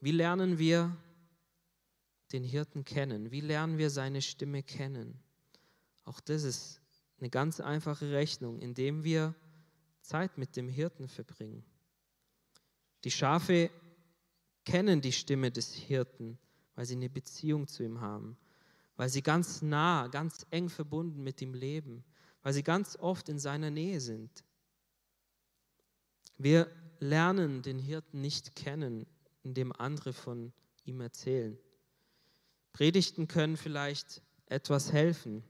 Wie 0.00 0.12
lernen 0.12 0.58
wir 0.58 0.96
den 2.32 2.44
Hirten 2.44 2.84
kennen? 2.84 3.30
Wie 3.30 3.40
lernen 3.40 3.76
wir 3.78 3.90
seine 3.90 4.22
Stimme 4.22 4.62
kennen? 4.62 5.20
Auch 6.04 6.20
das 6.20 6.44
ist 6.44 6.80
eine 7.18 7.28
ganz 7.28 7.60
einfache 7.60 8.10
Rechnung, 8.12 8.58
indem 8.60 9.04
wir 9.04 9.34
Zeit 10.00 10.38
mit 10.38 10.56
dem 10.56 10.68
Hirten 10.68 11.08
verbringen. 11.08 11.64
Die 13.04 13.10
Schafe 13.10 13.70
kennen 14.64 15.00
die 15.00 15.12
Stimme 15.12 15.50
des 15.50 15.74
Hirten, 15.74 16.38
weil 16.74 16.86
sie 16.86 16.96
eine 16.96 17.10
Beziehung 17.10 17.66
zu 17.66 17.82
ihm 17.82 18.00
haben, 18.00 18.38
weil 18.96 19.08
sie 19.08 19.22
ganz 19.22 19.62
nah, 19.62 20.08
ganz 20.08 20.46
eng 20.50 20.68
verbunden 20.68 21.22
mit 21.22 21.42
ihm 21.42 21.54
leben, 21.54 22.04
weil 22.42 22.52
sie 22.52 22.62
ganz 22.62 22.96
oft 22.96 23.28
in 23.28 23.38
seiner 23.38 23.70
Nähe 23.70 24.00
sind. 24.00 24.44
Wir 26.38 26.70
lernen 27.00 27.62
den 27.62 27.78
Hirten 27.78 28.20
nicht 28.20 28.56
kennen, 28.56 29.06
indem 29.42 29.72
andere 29.72 30.12
von 30.12 30.52
ihm 30.84 31.00
erzählen. 31.00 31.58
Predigten 32.72 33.28
können 33.28 33.56
vielleicht 33.56 34.22
etwas 34.46 34.92
helfen, 34.92 35.42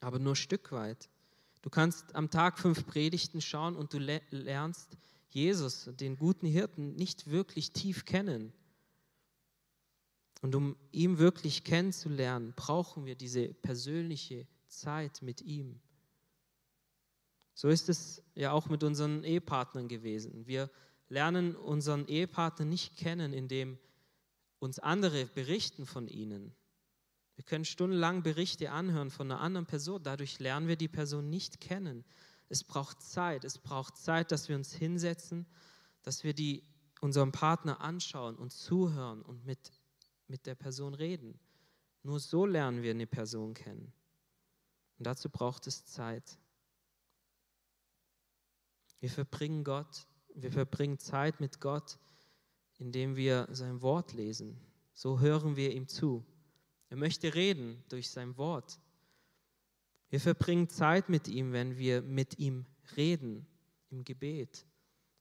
aber 0.00 0.18
nur 0.18 0.36
Stück 0.36 0.72
weit. 0.72 1.08
Du 1.62 1.70
kannst 1.70 2.14
am 2.14 2.30
Tag 2.30 2.58
fünf 2.58 2.86
Predigten 2.86 3.40
schauen 3.40 3.76
und 3.76 3.92
du 3.92 3.98
lernst 3.98 4.96
Jesus, 5.28 5.90
den 5.94 6.16
guten 6.16 6.46
Hirten, 6.46 6.94
nicht 6.94 7.30
wirklich 7.30 7.72
tief 7.72 8.04
kennen. 8.04 8.52
Und 10.42 10.54
um 10.54 10.76
ihn 10.90 11.18
wirklich 11.18 11.64
kennenzulernen, 11.64 12.54
brauchen 12.56 13.04
wir 13.04 13.14
diese 13.14 13.48
persönliche 13.48 14.46
Zeit 14.68 15.20
mit 15.22 15.42
ihm. 15.42 15.80
So 17.60 17.68
ist 17.68 17.90
es 17.90 18.22
ja 18.34 18.52
auch 18.52 18.70
mit 18.70 18.82
unseren 18.82 19.22
Ehepartnern 19.22 19.86
gewesen. 19.86 20.46
Wir 20.46 20.70
lernen 21.10 21.54
unseren 21.54 22.06
Ehepartner 22.06 22.64
nicht 22.64 22.96
kennen, 22.96 23.34
indem 23.34 23.78
uns 24.60 24.78
andere 24.78 25.26
berichten 25.26 25.84
von 25.84 26.08
ihnen. 26.08 26.54
Wir 27.34 27.44
können 27.44 27.66
stundenlang 27.66 28.22
Berichte 28.22 28.70
anhören 28.70 29.10
von 29.10 29.30
einer 29.30 29.42
anderen 29.42 29.66
Person, 29.66 30.02
dadurch 30.02 30.38
lernen 30.38 30.68
wir 30.68 30.76
die 30.76 30.88
Person 30.88 31.28
nicht 31.28 31.60
kennen. 31.60 32.06
Es 32.48 32.64
braucht 32.64 33.02
Zeit. 33.02 33.44
Es 33.44 33.58
braucht 33.58 33.98
Zeit, 33.98 34.32
dass 34.32 34.48
wir 34.48 34.56
uns 34.56 34.72
hinsetzen, 34.72 35.44
dass 36.00 36.24
wir 36.24 36.32
die, 36.32 36.64
unseren 37.02 37.30
Partner 37.30 37.82
anschauen 37.82 38.36
und 38.36 38.54
zuhören 38.54 39.20
und 39.20 39.44
mit, 39.44 39.70
mit 40.28 40.46
der 40.46 40.54
Person 40.54 40.94
reden. 40.94 41.38
Nur 42.04 42.20
so 42.20 42.46
lernen 42.46 42.80
wir 42.80 42.92
eine 42.92 43.06
Person 43.06 43.52
kennen. 43.52 43.92
Und 44.96 45.06
dazu 45.06 45.28
braucht 45.28 45.66
es 45.66 45.84
Zeit. 45.84 46.39
Wir 49.00 49.10
verbringen 49.10 49.64
Gott, 49.64 50.06
wir 50.34 50.52
verbringen 50.52 50.98
Zeit 50.98 51.40
mit 51.40 51.60
Gott, 51.60 51.98
indem 52.78 53.16
wir 53.16 53.48
sein 53.50 53.82
Wort 53.82 54.12
lesen. 54.12 54.60
So 54.94 55.20
hören 55.20 55.56
wir 55.56 55.72
ihm 55.72 55.88
zu. 55.88 56.24
Er 56.88 56.96
möchte 56.96 57.34
reden 57.34 57.82
durch 57.88 58.10
sein 58.10 58.36
Wort. 58.36 58.80
Wir 60.10 60.20
verbringen 60.20 60.68
Zeit 60.68 61.08
mit 61.08 61.28
ihm, 61.28 61.52
wenn 61.52 61.78
wir 61.78 62.02
mit 62.02 62.38
ihm 62.38 62.66
reden 62.96 63.46
im 63.90 64.04
Gebet. 64.04 64.66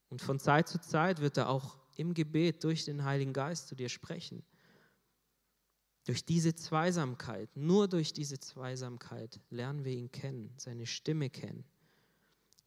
Und 0.09 0.21
von 0.21 0.39
Zeit 0.39 0.67
zu 0.67 0.81
Zeit 0.81 1.19
wird 1.21 1.37
er 1.37 1.49
auch 1.49 1.77
im 1.95 2.13
Gebet 2.13 2.63
durch 2.63 2.85
den 2.85 3.03
Heiligen 3.03 3.33
Geist 3.33 3.67
zu 3.67 3.75
dir 3.75 3.89
sprechen. 3.89 4.43
Durch 6.05 6.25
diese 6.25 6.55
Zweisamkeit, 6.55 7.55
nur 7.55 7.87
durch 7.87 8.13
diese 8.13 8.39
Zweisamkeit 8.39 9.39
lernen 9.49 9.85
wir 9.85 9.93
ihn 9.93 10.11
kennen, 10.11 10.51
seine 10.57 10.87
Stimme 10.87 11.29
kennen. 11.29 11.65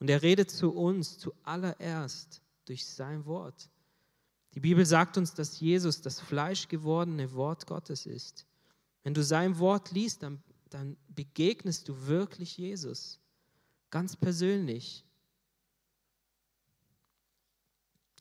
Und 0.02 0.10
er 0.10 0.20
redet 0.20 0.50
zu 0.50 0.72
uns 0.72 1.16
zuallererst 1.16 2.42
durch 2.64 2.84
sein 2.84 3.24
Wort. 3.24 3.70
Die 4.52 4.58
Bibel 4.58 4.84
sagt 4.84 5.16
uns, 5.16 5.32
dass 5.32 5.60
Jesus 5.60 6.02
das 6.02 6.18
fleischgewordene 6.18 7.34
Wort 7.34 7.68
Gottes 7.68 8.06
ist. 8.06 8.44
Wenn 9.04 9.14
du 9.14 9.22
sein 9.22 9.60
Wort 9.60 9.92
liest, 9.92 10.24
dann, 10.24 10.42
dann 10.70 10.96
begegnest 11.06 11.88
du 11.88 12.08
wirklich 12.08 12.58
Jesus, 12.58 13.20
ganz 13.90 14.16
persönlich. 14.16 15.04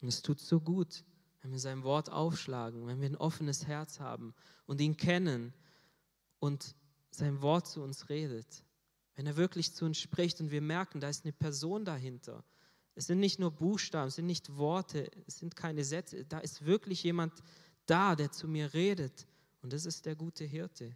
Und 0.04 0.10
es 0.10 0.22
tut 0.22 0.40
so 0.40 0.62
gut, 0.62 1.04
wenn 1.42 1.52
wir 1.52 1.60
sein 1.60 1.82
Wort 1.82 2.12
aufschlagen, 2.12 2.86
wenn 2.86 3.02
wir 3.02 3.10
ein 3.10 3.18
offenes 3.18 3.66
Herz 3.66 4.00
haben 4.00 4.36
und 4.68 4.80
ihn 4.82 4.98
kennen 4.98 5.52
und 6.38 6.76
sein 7.10 7.42
Wort 7.42 7.66
zu 7.66 7.82
uns 7.82 8.08
redet. 8.08 8.64
Wenn 9.16 9.26
er 9.28 9.38
wirklich 9.38 9.74
zu 9.74 9.86
uns 9.86 10.00
spricht 10.00 10.40
und 10.42 10.52
wir 10.52 10.62
merken, 10.62 11.00
da 11.00 11.10
ist 11.10 11.26
eine 11.26 11.34
Person 11.34 11.86
dahinter. 11.86 12.44
Es 12.96 13.08
sind 13.08 13.20
nicht 13.20 13.40
nur 13.40 13.52
Buchstaben, 13.52 14.08
es 14.08 14.16
sind 14.16 14.26
nicht 14.26 14.58
Worte, 14.58 15.10
es 15.28 15.40
sind 15.40 15.56
keine 15.56 15.84
Sätze. 15.84 16.26
Da 16.26 16.40
ist 16.40 16.66
wirklich 16.66 17.04
jemand 17.04 17.34
da, 17.86 18.16
der 18.16 18.32
zu 18.32 18.48
mir 18.48 18.74
redet. 18.74 19.28
Und 19.62 19.74
das 19.74 19.86
ist 19.86 20.06
der 20.06 20.16
gute 20.16 20.44
Hirte. 20.44 20.96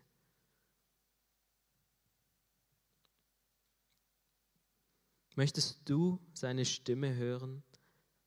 Möchtest 5.35 5.81
du 5.85 6.19
seine 6.33 6.65
Stimme 6.65 7.13
hören? 7.15 7.63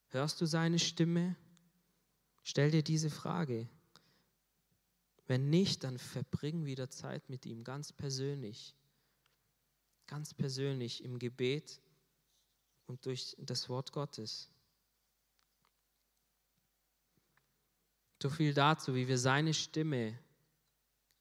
Hörst 0.09 0.41
du 0.41 0.47
seine 0.47 0.79
Stimme? 0.79 1.37
Stell 2.43 2.71
dir 2.71 2.83
diese 2.83 3.11
Frage. 3.11 3.69
Wenn 5.27 5.51
nicht, 5.51 5.85
dann 5.85 5.99
verbring 5.99 6.65
wieder 6.65 6.91
Zeit 6.91 7.29
mit 7.29 7.45
ihm, 7.45 7.65
ganz 7.65 7.93
persönlich. 7.93 8.75
Ganz 10.09 10.35
persönlich 10.35 11.05
im 11.05 11.19
Gebet 11.19 11.81
und 12.87 13.07
durch 13.07 13.37
das 13.39 13.69
Wort 13.69 13.93
Gottes. 13.93 14.51
So 18.21 18.31
viel 18.31 18.53
dazu, 18.53 18.95
wie 18.95 19.07
wir 19.07 19.19
seine 19.19 19.55
Stimme 19.55 20.19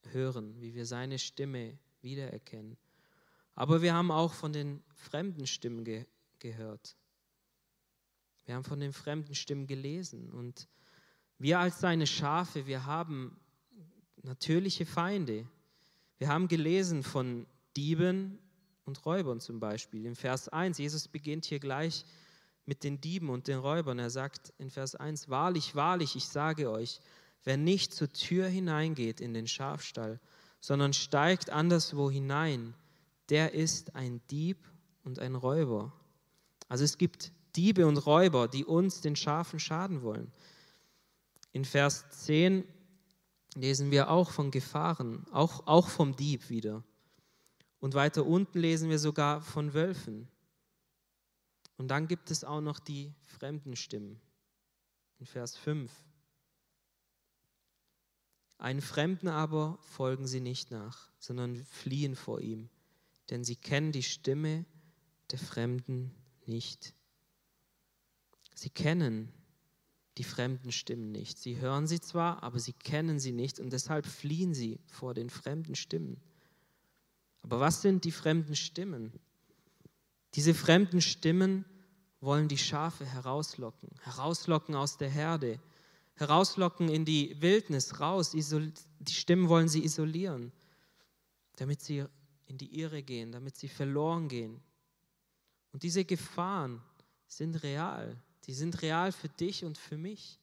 hören, 0.06 0.60
wie 0.62 0.74
wir 0.74 0.86
seine 0.86 1.20
Stimme 1.20 1.78
wiedererkennen. 2.02 2.78
Aber 3.54 3.82
wir 3.82 3.94
haben 3.94 4.10
auch 4.10 4.34
von 4.34 4.54
den 4.54 4.84
fremden 4.96 5.46
Stimmen 5.46 5.84
ge 5.84 6.06
gehört. 6.40 6.96
Wir 8.46 8.56
haben 8.56 8.64
von 8.64 8.80
den 8.80 8.94
fremden 8.94 9.36
Stimmen 9.36 9.68
gelesen 9.68 10.32
und 10.32 10.68
wir 11.40 11.60
als 11.60 11.80
seine 11.80 12.08
Schafe, 12.08 12.68
wir 12.68 12.86
haben 12.86 13.40
natürliche 14.24 14.86
Feinde. 14.86 15.48
Wir 16.20 16.30
haben 16.30 16.48
gelesen 16.48 17.04
von 17.04 17.46
Dieben 17.76 18.40
und 18.88 19.06
Räubern 19.06 19.40
zum 19.40 19.60
Beispiel. 19.60 20.06
In 20.06 20.16
Vers 20.16 20.50
1, 20.50 20.78
Jesus 20.78 21.08
beginnt 21.08 21.46
hier 21.46 21.60
gleich 21.60 22.06
mit 22.66 22.84
den 22.84 23.00
Dieben 23.00 23.30
und 23.30 23.48
den 23.48 23.60
Räubern. 23.60 24.00
Er 24.00 24.10
sagt 24.10 24.54
in 24.58 24.70
Vers 24.70 24.96
1, 24.96 25.30
wahrlich, 25.30 25.76
wahrlich, 25.76 26.16
ich 26.16 26.28
sage 26.28 26.72
euch, 26.72 27.00
wer 27.44 27.58
nicht 27.58 27.94
zur 27.94 28.12
Tür 28.12 28.48
hineingeht 28.48 29.22
in 29.22 29.34
den 29.34 29.48
Schafstall, 29.48 30.20
sondern 30.60 30.94
steigt 30.94 31.50
anderswo 31.50 32.10
hinein, 32.10 32.74
der 33.30 33.54
ist 33.54 33.96
ein 33.96 34.22
Dieb 34.32 34.58
und 35.04 35.20
ein 35.20 35.36
Räuber. 35.36 35.94
Also 36.68 36.84
es 36.84 36.98
gibt 36.98 37.32
Diebe 37.56 37.88
und 37.88 37.98
Räuber, 37.98 38.48
die 38.48 38.66
uns, 38.66 39.02
den 39.02 39.16
Schafen, 39.16 39.60
schaden 39.60 40.02
wollen. 40.02 40.32
In 41.52 41.66
Vers 41.66 42.10
10 42.10 42.64
lesen 43.56 43.92
wir 43.92 44.10
auch 44.10 44.32
von 44.32 44.52
Gefahren, 44.52 45.26
auch, 45.32 45.68
auch 45.68 45.90
vom 45.90 46.16
Dieb 46.16 46.50
wieder. 46.50 46.84
Und 47.80 47.94
weiter 47.94 48.26
unten 48.26 48.60
lesen 48.60 48.90
wir 48.90 49.00
sogar 49.00 49.42
von 49.42 49.74
Wölfen. 49.74 50.28
Und 51.78 51.90
dann 51.90 52.08
gibt 52.08 52.32
es 52.32 52.44
auch 52.44 52.62
noch 52.62 52.80
die 52.80 53.14
fremden 53.24 53.76
Stimmen. 53.76 54.20
In 55.20 55.26
Vers 55.26 55.56
5. 55.58 55.92
Einen 58.58 58.82
Fremden 58.82 59.28
aber 59.28 59.78
folgen 59.82 60.26
sie 60.26 60.40
nicht 60.40 60.72
nach, 60.72 61.12
sondern 61.20 61.64
fliehen 61.66 62.16
vor 62.16 62.42
ihm, 62.42 62.70
denn 63.30 63.44
sie 63.44 63.56
kennen 63.56 63.92
die 63.92 64.04
Stimme 64.04 64.66
der 65.32 65.38
Fremden 65.38 66.12
nicht. 66.48 66.96
Sie 68.56 68.72
kennen 68.72 69.32
die 70.18 70.24
fremden 70.24 70.72
Stimmen 70.72 71.12
nicht. 71.12 71.38
Sie 71.38 71.58
hören 71.58 71.86
sie 71.86 72.00
zwar, 72.00 72.42
aber 72.42 72.60
sie 72.60 72.74
kennen 72.74 73.20
sie 73.20 73.32
nicht 73.32 73.60
und 73.60 73.72
deshalb 73.72 74.08
fliehen 74.08 74.56
sie 74.56 74.80
vor 74.88 75.14
den 75.14 75.30
fremden 75.30 75.76
Stimmen. 75.76 76.20
Aber 77.50 77.62
was 77.62 77.82
sind 77.82 78.04
die 78.04 78.12
fremden 78.12 78.58
Stimmen? 78.58 79.14
Diese 80.34 80.54
fremden 80.54 81.00
Stimmen 81.00 81.64
wollen 82.20 82.50
die 82.50 82.58
Schafe 82.58 83.06
herauslocken, 83.06 83.90
herauslocken 84.02 84.76
aus 84.76 84.98
der 84.98 85.10
Herde, 85.10 85.58
herauslocken 86.16 86.90
in 86.90 87.06
die 87.06 87.42
Wildnis, 87.42 88.02
raus. 88.02 88.32
Die 88.32 89.14
Stimmen 89.14 89.48
wollen 89.48 89.70
sie 89.70 89.86
isolieren, 89.86 90.52
damit 91.56 91.80
sie 91.80 92.04
in 92.48 92.58
die 92.58 92.82
Irre 92.82 93.02
gehen, 93.02 93.32
damit 93.32 93.56
sie 93.56 93.70
verloren 93.70 94.28
gehen. 94.28 94.60
Und 95.72 95.84
diese 95.84 96.04
Gefahren 96.04 96.82
sind 97.28 97.64
real. 97.64 98.22
Die 98.44 98.54
sind 98.54 98.82
real 98.82 99.14
für 99.14 99.30
dich 99.30 99.64
und 99.64 99.78
für 99.78 99.98
mich. 99.98 100.38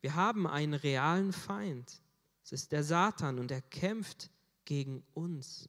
Wir 0.00 0.16
haben 0.16 0.48
einen 0.48 0.74
realen 0.74 1.32
Feind. 1.32 2.02
Es 2.42 2.50
ist 2.50 2.72
der 2.72 2.82
Satan 2.82 3.38
und 3.38 3.52
er 3.52 3.62
kämpft 3.62 4.30
gegen 4.64 5.04
uns. 5.14 5.68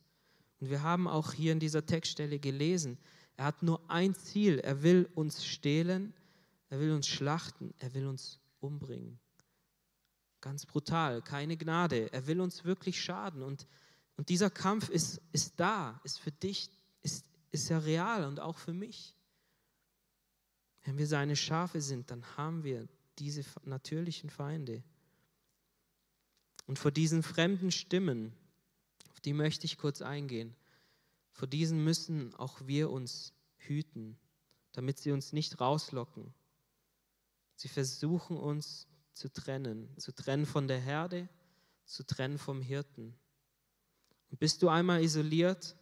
Und 0.61 0.69
wir 0.69 0.83
haben 0.83 1.07
auch 1.07 1.33
hier 1.33 1.51
in 1.51 1.59
dieser 1.59 1.85
Textstelle 1.85 2.39
gelesen, 2.39 2.97
er 3.35 3.45
hat 3.45 3.63
nur 3.63 3.89
ein 3.89 4.13
Ziel. 4.13 4.59
Er 4.59 4.83
will 4.83 5.09
uns 5.15 5.43
stehlen, 5.43 6.13
er 6.69 6.79
will 6.79 6.91
uns 6.91 7.07
schlachten, 7.07 7.73
er 7.79 7.93
will 7.95 8.05
uns 8.05 8.39
umbringen. 8.59 9.19
Ganz 10.41 10.67
brutal, 10.67 11.23
keine 11.23 11.57
Gnade. 11.57 12.13
Er 12.13 12.27
will 12.27 12.39
uns 12.39 12.63
wirklich 12.63 13.01
schaden. 13.01 13.41
Und, 13.41 13.67
und 14.17 14.29
dieser 14.29 14.51
Kampf 14.51 14.89
ist, 14.89 15.21
ist 15.31 15.59
da, 15.59 15.99
ist 16.03 16.19
für 16.19 16.31
dich, 16.31 16.69
ist, 17.01 17.25
ist 17.49 17.69
ja 17.69 17.79
real 17.79 18.25
und 18.25 18.39
auch 18.39 18.59
für 18.59 18.73
mich. 18.73 19.15
Wenn 20.83 20.99
wir 20.99 21.07
seine 21.07 21.35
Schafe 21.35 21.81
sind, 21.81 22.11
dann 22.11 22.23
haben 22.37 22.63
wir 22.63 22.87
diese 23.17 23.43
natürlichen 23.63 24.29
Feinde. 24.29 24.83
Und 26.67 26.77
vor 26.77 26.91
diesen 26.91 27.23
fremden 27.23 27.71
Stimmen, 27.71 28.33
auf 29.11 29.19
die 29.19 29.33
möchte 29.33 29.65
ich 29.65 29.77
kurz 29.77 30.01
eingehen. 30.01 30.55
Vor 31.31 31.47
diesen 31.47 31.83
müssen 31.83 32.33
auch 32.35 32.65
wir 32.65 32.89
uns 32.89 33.33
hüten, 33.57 34.17
damit 34.71 34.99
sie 34.99 35.11
uns 35.11 35.33
nicht 35.33 35.59
rauslocken. 35.59 36.33
Sie 37.55 37.67
versuchen 37.67 38.37
uns 38.37 38.87
zu 39.13 39.31
trennen, 39.31 39.89
zu 39.97 40.13
trennen 40.13 40.45
von 40.45 40.67
der 40.69 40.79
Herde, 40.79 41.27
zu 41.85 42.03
trennen 42.03 42.37
vom 42.37 42.61
Hirten. 42.61 43.13
Und 44.29 44.39
bist 44.39 44.63
du 44.63 44.69
einmal 44.69 45.03
isoliert, 45.03 45.75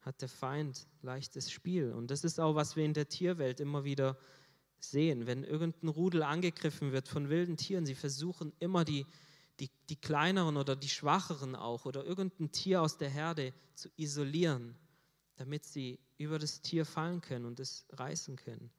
hat 0.00 0.22
der 0.22 0.30
Feind 0.30 0.88
leichtes 1.02 1.52
Spiel. 1.52 1.92
Und 1.92 2.10
das 2.10 2.24
ist 2.24 2.40
auch, 2.40 2.54
was 2.54 2.74
wir 2.74 2.84
in 2.84 2.94
der 2.94 3.08
Tierwelt 3.08 3.60
immer 3.60 3.84
wieder 3.84 4.16
sehen. 4.78 5.26
Wenn 5.26 5.44
irgendein 5.44 5.88
Rudel 5.88 6.22
angegriffen 6.22 6.92
wird 6.92 7.06
von 7.06 7.28
wilden 7.28 7.58
Tieren, 7.58 7.84
sie 7.84 7.94
versuchen 7.94 8.52
immer 8.58 8.84
die, 8.84 9.06
die, 9.60 9.70
die 9.88 9.96
kleineren 9.96 10.56
oder 10.56 10.76
die 10.76 10.88
schwacheren 10.88 11.54
auch 11.54 11.84
oder 11.84 12.04
irgendein 12.04 12.52
Tier 12.52 12.82
aus 12.82 12.98
der 12.98 13.10
Herde 13.10 13.52
zu 13.74 13.88
isolieren, 13.96 14.76
damit 15.36 15.64
sie 15.64 15.98
über 16.18 16.38
das 16.38 16.62
Tier 16.62 16.84
fallen 16.84 17.20
können 17.20 17.44
und 17.44 17.60
es 17.60 17.86
reißen 17.90 18.36
können. 18.36 18.70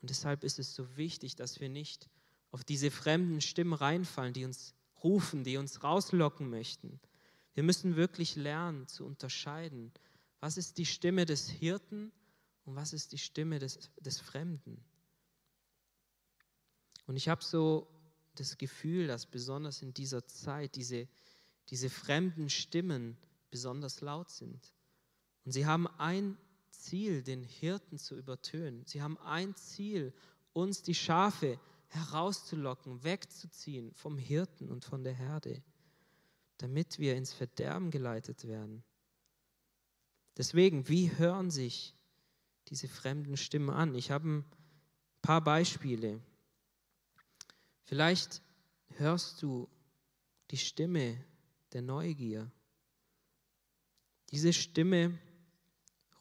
Und 0.00 0.10
deshalb 0.10 0.44
ist 0.44 0.58
es 0.58 0.74
so 0.74 0.96
wichtig, 0.96 1.36
dass 1.36 1.60
wir 1.60 1.68
nicht 1.68 2.08
auf 2.50 2.64
diese 2.64 2.90
fremden 2.90 3.40
Stimmen 3.40 3.74
reinfallen, 3.74 4.32
die 4.32 4.44
uns 4.44 4.74
rufen, 5.04 5.44
die 5.44 5.56
uns 5.56 5.82
rauslocken 5.82 6.48
möchten. 6.48 7.00
Wir 7.54 7.62
müssen 7.62 7.96
wirklich 7.96 8.36
lernen 8.36 8.86
zu 8.86 9.04
unterscheiden, 9.04 9.92
was 10.40 10.56
ist 10.56 10.78
die 10.78 10.86
Stimme 10.86 11.26
des 11.26 11.48
Hirten 11.48 12.12
und 12.64 12.76
was 12.76 12.92
ist 12.92 13.12
die 13.12 13.18
Stimme 13.18 13.58
des, 13.58 13.90
des 14.00 14.20
Fremden. 14.20 14.82
Und 17.06 17.16
ich 17.16 17.28
habe 17.28 17.42
so 17.42 17.86
das 18.34 18.58
Gefühl, 18.58 19.06
dass 19.06 19.26
besonders 19.26 19.82
in 19.82 19.92
dieser 19.92 20.26
Zeit 20.26 20.76
diese, 20.76 21.08
diese 21.68 21.90
fremden 21.90 22.48
Stimmen 22.48 23.16
besonders 23.50 24.00
laut 24.00 24.30
sind. 24.30 24.72
Und 25.44 25.52
sie 25.52 25.66
haben 25.66 25.86
ein 25.98 26.36
Ziel, 26.70 27.22
den 27.22 27.42
Hirten 27.42 27.98
zu 27.98 28.16
übertönen. 28.16 28.84
Sie 28.86 29.02
haben 29.02 29.18
ein 29.18 29.54
Ziel, 29.56 30.12
uns 30.52 30.82
die 30.82 30.94
Schafe 30.94 31.58
herauszulocken, 31.88 33.02
wegzuziehen 33.02 33.92
vom 33.94 34.16
Hirten 34.16 34.68
und 34.68 34.84
von 34.84 35.02
der 35.02 35.12
Herde, 35.12 35.62
damit 36.58 36.98
wir 36.98 37.16
ins 37.16 37.32
Verderben 37.32 37.90
geleitet 37.90 38.46
werden. 38.46 38.84
Deswegen, 40.36 40.88
wie 40.88 41.16
hören 41.16 41.50
sich 41.50 41.94
diese 42.68 42.88
fremden 42.88 43.36
Stimmen 43.36 43.70
an? 43.70 43.94
Ich 43.94 44.10
habe 44.10 44.28
ein 44.28 44.44
paar 45.20 45.42
Beispiele. 45.42 46.20
Vielleicht 47.84 48.42
hörst 48.96 49.42
du 49.42 49.68
die 50.50 50.56
Stimme 50.56 51.16
der 51.72 51.82
Neugier. 51.82 52.50
Diese 54.30 54.52
Stimme 54.52 55.18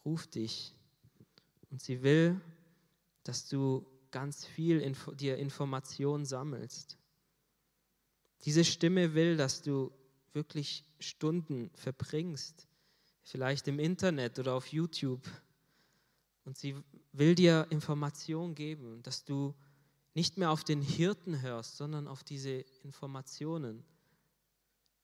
ruft 0.06 0.36
dich 0.36 0.76
und 1.70 1.82
sie 1.82 2.02
will, 2.02 2.40
dass 3.24 3.48
du 3.48 3.86
ganz 4.12 4.46
viel 4.46 4.80
Info 4.80 5.14
dir 5.14 5.38
Informationen 5.38 6.26
sammelst. 6.26 6.98
Diese 8.46 8.64
Stimme 8.64 9.14
will, 9.14 9.38
dass 9.38 9.62
du 9.62 9.92
wirklich 10.34 10.86
Stunden 11.00 11.70
verbringst, 11.76 12.68
vielleicht 13.22 13.68
im 13.68 13.80
Internet 13.80 14.40
oder 14.40 14.56
auf 14.56 14.68
YouTube. 14.68 15.30
Und 16.46 16.58
sie 16.58 16.76
will 17.12 17.36
dir 17.36 17.68
Informationen 17.70 18.56
geben, 18.56 19.04
dass 19.04 19.24
du 19.24 19.54
nicht 20.20 20.38
mehr 20.38 20.52
auf 20.52 20.66
den 20.66 20.82
Hirten 20.82 21.42
hörst, 21.42 21.78
sondern 21.78 22.06
auf 22.06 22.26
diese 22.26 22.66
Informationen. 22.84 23.86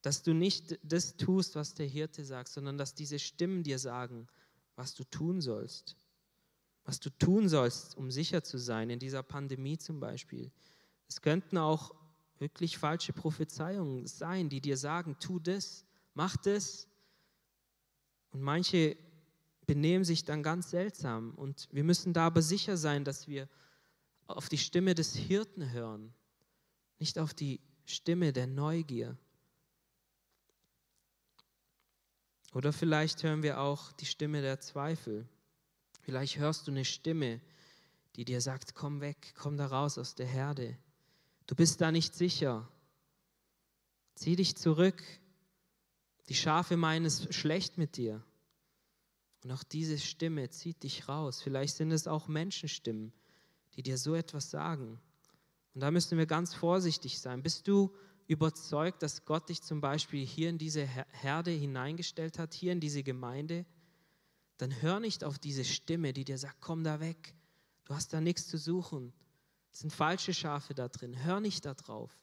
Dass 0.02 0.24
du 0.24 0.34
nicht 0.34 0.78
das 0.84 1.16
tust, 1.16 1.56
was 1.56 1.74
der 1.74 1.86
Hirte 1.86 2.26
sagt, 2.26 2.50
sondern 2.50 2.78
dass 2.78 2.96
diese 2.96 3.18
Stimmen 3.18 3.64
dir 3.64 3.80
sagen, 3.80 4.28
was 4.76 4.94
du 4.94 5.06
tun 5.06 5.40
sollst. 5.40 5.96
Was 6.84 7.00
du 7.00 7.10
tun 7.12 7.48
sollst, 7.48 7.96
um 7.96 8.12
sicher 8.12 8.44
zu 8.44 8.58
sein, 8.58 8.90
in 8.90 9.00
dieser 9.00 9.24
Pandemie 9.24 9.78
zum 9.78 10.02
Beispiel. 10.02 10.52
Es 11.08 11.22
könnten 11.22 11.58
auch 11.58 11.96
wirklich 12.38 12.78
falsche 12.78 13.14
Prophezeiungen 13.14 14.08
sein, 14.08 14.50
die 14.50 14.60
dir 14.60 14.76
sagen, 14.76 15.16
tu 15.22 15.40
das, 15.40 15.86
mach 16.14 16.36
das. 16.36 16.90
Und 18.32 18.42
manche 18.42 18.98
benehmen 19.66 20.04
sich 20.04 20.26
dann 20.26 20.44
ganz 20.44 20.72
seltsam. 20.72 21.34
Und 21.36 21.70
wir 21.72 21.86
müssen 21.86 22.12
da 22.12 22.26
aber 22.26 22.42
sicher 22.42 22.76
sein, 22.76 23.06
dass 23.06 23.30
wir 23.30 23.48
auf 24.28 24.50
die 24.50 24.58
Stimme 24.58 24.96
des 24.96 25.16
Hirten 25.16 25.72
hören, 25.72 26.14
nicht 27.00 27.20
auf 27.20 27.34
die 27.34 27.60
Stimme 27.86 28.34
der 28.34 28.48
Neugier. 28.48 29.18
Oder 32.54 32.72
vielleicht 32.72 33.22
hören 33.24 33.44
wir 33.44 33.60
auch 33.60 33.92
die 33.94 34.06
Stimme 34.06 34.42
der 34.42 34.60
Zweifel. 34.60 35.28
Vielleicht 36.02 36.38
hörst 36.38 36.68
du 36.68 36.72
eine 36.72 36.86
Stimme, 36.86 37.42
die 38.16 38.24
dir 38.24 38.40
sagt, 38.40 38.76
komm 38.76 39.02
weg, 39.02 39.34
komm 39.38 39.58
da 39.58 39.68
raus 39.68 39.98
aus 39.98 40.16
der 40.16 40.28
Herde. 40.28 40.78
Du 41.48 41.56
bist 41.56 41.82
da 41.82 41.92
nicht 41.92 42.16
sicher. 42.16 42.68
Zieh 44.16 44.36
dich 44.36 44.56
zurück. 44.56 45.04
Die 46.30 46.36
Schafe 46.36 46.78
meinen 46.78 47.06
es 47.06 47.34
schlecht 47.36 47.78
mit 47.78 47.98
dir. 47.98 48.24
Und 49.44 49.52
auch 49.52 49.64
diese 49.64 50.00
Stimme 50.00 50.50
zieht 50.50 50.82
dich 50.84 51.08
raus. 51.08 51.42
Vielleicht 51.42 51.76
sind 51.76 51.92
es 51.92 52.08
auch 52.08 52.28
Menschenstimmen, 52.28 53.14
die 53.76 53.84
dir 53.84 53.98
so 53.98 54.16
etwas 54.16 54.50
sagen. 54.50 55.00
Und 55.74 55.82
da 55.82 55.92
müssen 55.92 56.18
wir 56.18 56.26
ganz 56.26 56.54
vorsichtig 56.54 57.20
sein. 57.20 57.44
Bist 57.44 57.68
du 57.68 57.94
überzeugt, 58.28 59.04
dass 59.04 59.26
Gott 59.26 59.50
dich 59.50 59.62
zum 59.62 59.82
Beispiel 59.82 60.26
hier 60.26 60.50
in 60.50 60.58
diese 60.58 60.86
Herde 60.86 61.52
hineingestellt 61.52 62.40
hat, 62.40 62.54
hier 62.54 62.72
in 62.72 62.80
diese 62.80 63.04
Gemeinde, 63.04 63.66
dann 64.58 64.82
hör 64.82 65.00
nicht 65.00 65.24
auf 65.24 65.38
diese 65.38 65.66
Stimme, 65.66 66.14
die 66.14 66.24
dir 66.24 66.38
sagt, 66.38 66.62
komm 66.62 66.84
da 66.84 67.00
weg, 67.00 67.36
du 67.84 67.94
hast 67.94 68.14
da 68.14 68.22
nichts 68.22 68.48
zu 68.48 68.58
suchen. 68.58 69.14
Es 69.72 69.80
sind 69.80 69.92
falsche 69.92 70.34
Schafe 70.34 70.74
da 70.74 70.88
drin. 70.88 71.24
Hör 71.26 71.42
nicht 71.42 71.66
darauf. 71.66 72.18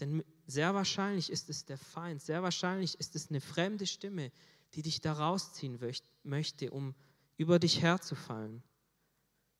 Denn 0.00 0.24
sehr 0.46 0.74
wahrscheinlich 0.74 1.30
ist 1.30 1.48
es 1.48 1.64
der 1.64 1.78
Feind, 1.78 2.20
sehr 2.20 2.42
wahrscheinlich 2.42 2.98
ist 2.98 3.14
es 3.14 3.30
eine 3.30 3.40
fremde 3.40 3.86
Stimme, 3.86 4.32
die 4.74 4.82
dich 4.82 5.00
da 5.00 5.12
rausziehen 5.12 5.78
möchte, 6.24 6.70
um 6.70 6.94
über 7.36 7.58
dich 7.58 7.80
herzufallen. 7.80 8.62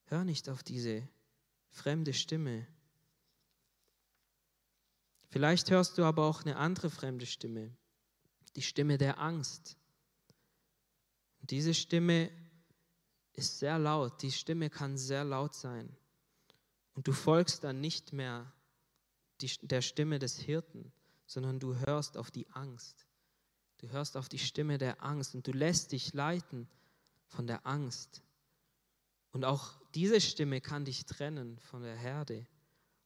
Hör 0.09 0.25
nicht 0.25 0.49
auf 0.49 0.63
diese 0.63 1.07
fremde 1.71 2.15
Stimme. 2.15 2.67
Vielleicht 5.29 5.71
hörst 5.71 5.99
du 5.99 6.05
aber 6.05 6.25
auch 6.25 6.43
eine 6.43 6.57
andere 6.57 6.89
fremde 6.89 7.27
Stimme, 7.27 7.77
die 8.57 8.63
Stimme 8.63 8.97
der 8.97 9.19
Angst. 9.19 9.77
Und 11.41 11.51
diese 11.51 11.75
Stimme 11.75 12.31
ist 13.35 13.59
sehr 13.59 13.79
laut, 13.79 14.23
die 14.23 14.33
Stimme 14.33 14.71
kann 14.71 14.97
sehr 14.97 15.25
laut 15.25 15.55
sein. 15.55 15.95
Und 16.95 17.07
du 17.07 17.13
folgst 17.13 17.63
dann 17.65 17.83
nicht 17.83 18.15
mehr 18.15 18.51
die, 19.43 19.51
der 19.61 19.83
Stimme 19.83 20.19
des 20.19 20.39
Hirten, 20.39 20.91
sondern 21.27 21.61
du 21.61 21.77
hörst 21.77 22.17
auf 22.17 22.31
die 22.31 22.51
Angst. 22.53 23.07
Du 23.77 23.91
hörst 23.91 24.17
auf 24.17 24.31
die 24.31 24.39
Stimme 24.39 24.79
der 24.79 25.05
Angst 25.05 25.35
und 25.35 25.47
du 25.47 25.53
lässt 25.53 25.93
dich 25.93 26.15
leiten 26.15 26.67
von 27.27 27.47
der 27.47 27.67
Angst. 27.67 28.23
Und 29.39 29.45
auch 29.45 29.79
diese 29.95 30.21
Stimme 30.21 30.61
kann 30.61 30.85
dich 30.85 31.07
trennen 31.07 31.61
von 31.61 31.83
der 31.83 31.95
Herde. 31.95 32.45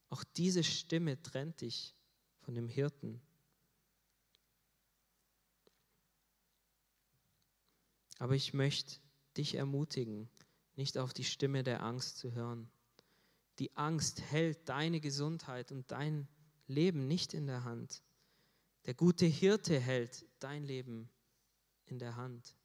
Auch 0.09 0.25
diese 0.25 0.64
Stimme 0.64 1.21
trennt 1.21 1.61
dich 1.61 1.95
von 2.40 2.55
dem 2.55 2.68
Hirten. 2.68 3.21
Aber 8.18 8.35
ich 8.35 8.55
möchte 8.55 8.99
dich 9.37 9.57
ermutigen, 9.57 10.31
nicht 10.75 10.97
auf 10.97 11.12
die 11.12 11.25
Stimme 11.25 11.64
der 11.64 11.83
Angst 11.83 12.16
zu 12.16 12.33
hören. 12.33 12.71
Die 13.59 13.77
Angst 13.77 14.23
hält 14.23 14.71
deine 14.71 15.03
Gesundheit 15.03 15.71
und 15.71 15.90
dein 15.90 16.27
Leben 16.66 17.09
nicht 17.09 17.35
in 17.35 17.47
der 17.47 17.64
Hand. 17.64 18.03
Der 18.87 18.95
gute 18.95 19.27
Hirte 19.27 19.79
hält 19.79 20.25
dein 20.38 20.64
Leben 20.64 21.11
in 21.85 21.99
der 21.99 22.16
Hand. 22.16 22.57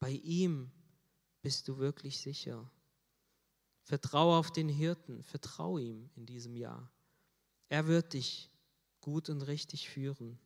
Bei 0.00 0.10
ihm 0.10 0.72
bist 1.46 1.68
du 1.68 1.78
wirklich 1.78 2.18
sicher. 2.18 2.68
Vertraue 3.84 4.36
auf 4.36 4.50
den 4.50 4.68
Hirten, 4.68 5.22
vertraue 5.22 5.80
ihm 5.80 6.10
in 6.16 6.26
diesem 6.26 6.56
Jahr. 6.56 6.90
Er 7.68 7.86
wird 7.86 8.14
dich 8.14 8.50
gut 9.00 9.28
und 9.28 9.42
richtig 9.42 9.88
führen. 9.88 10.40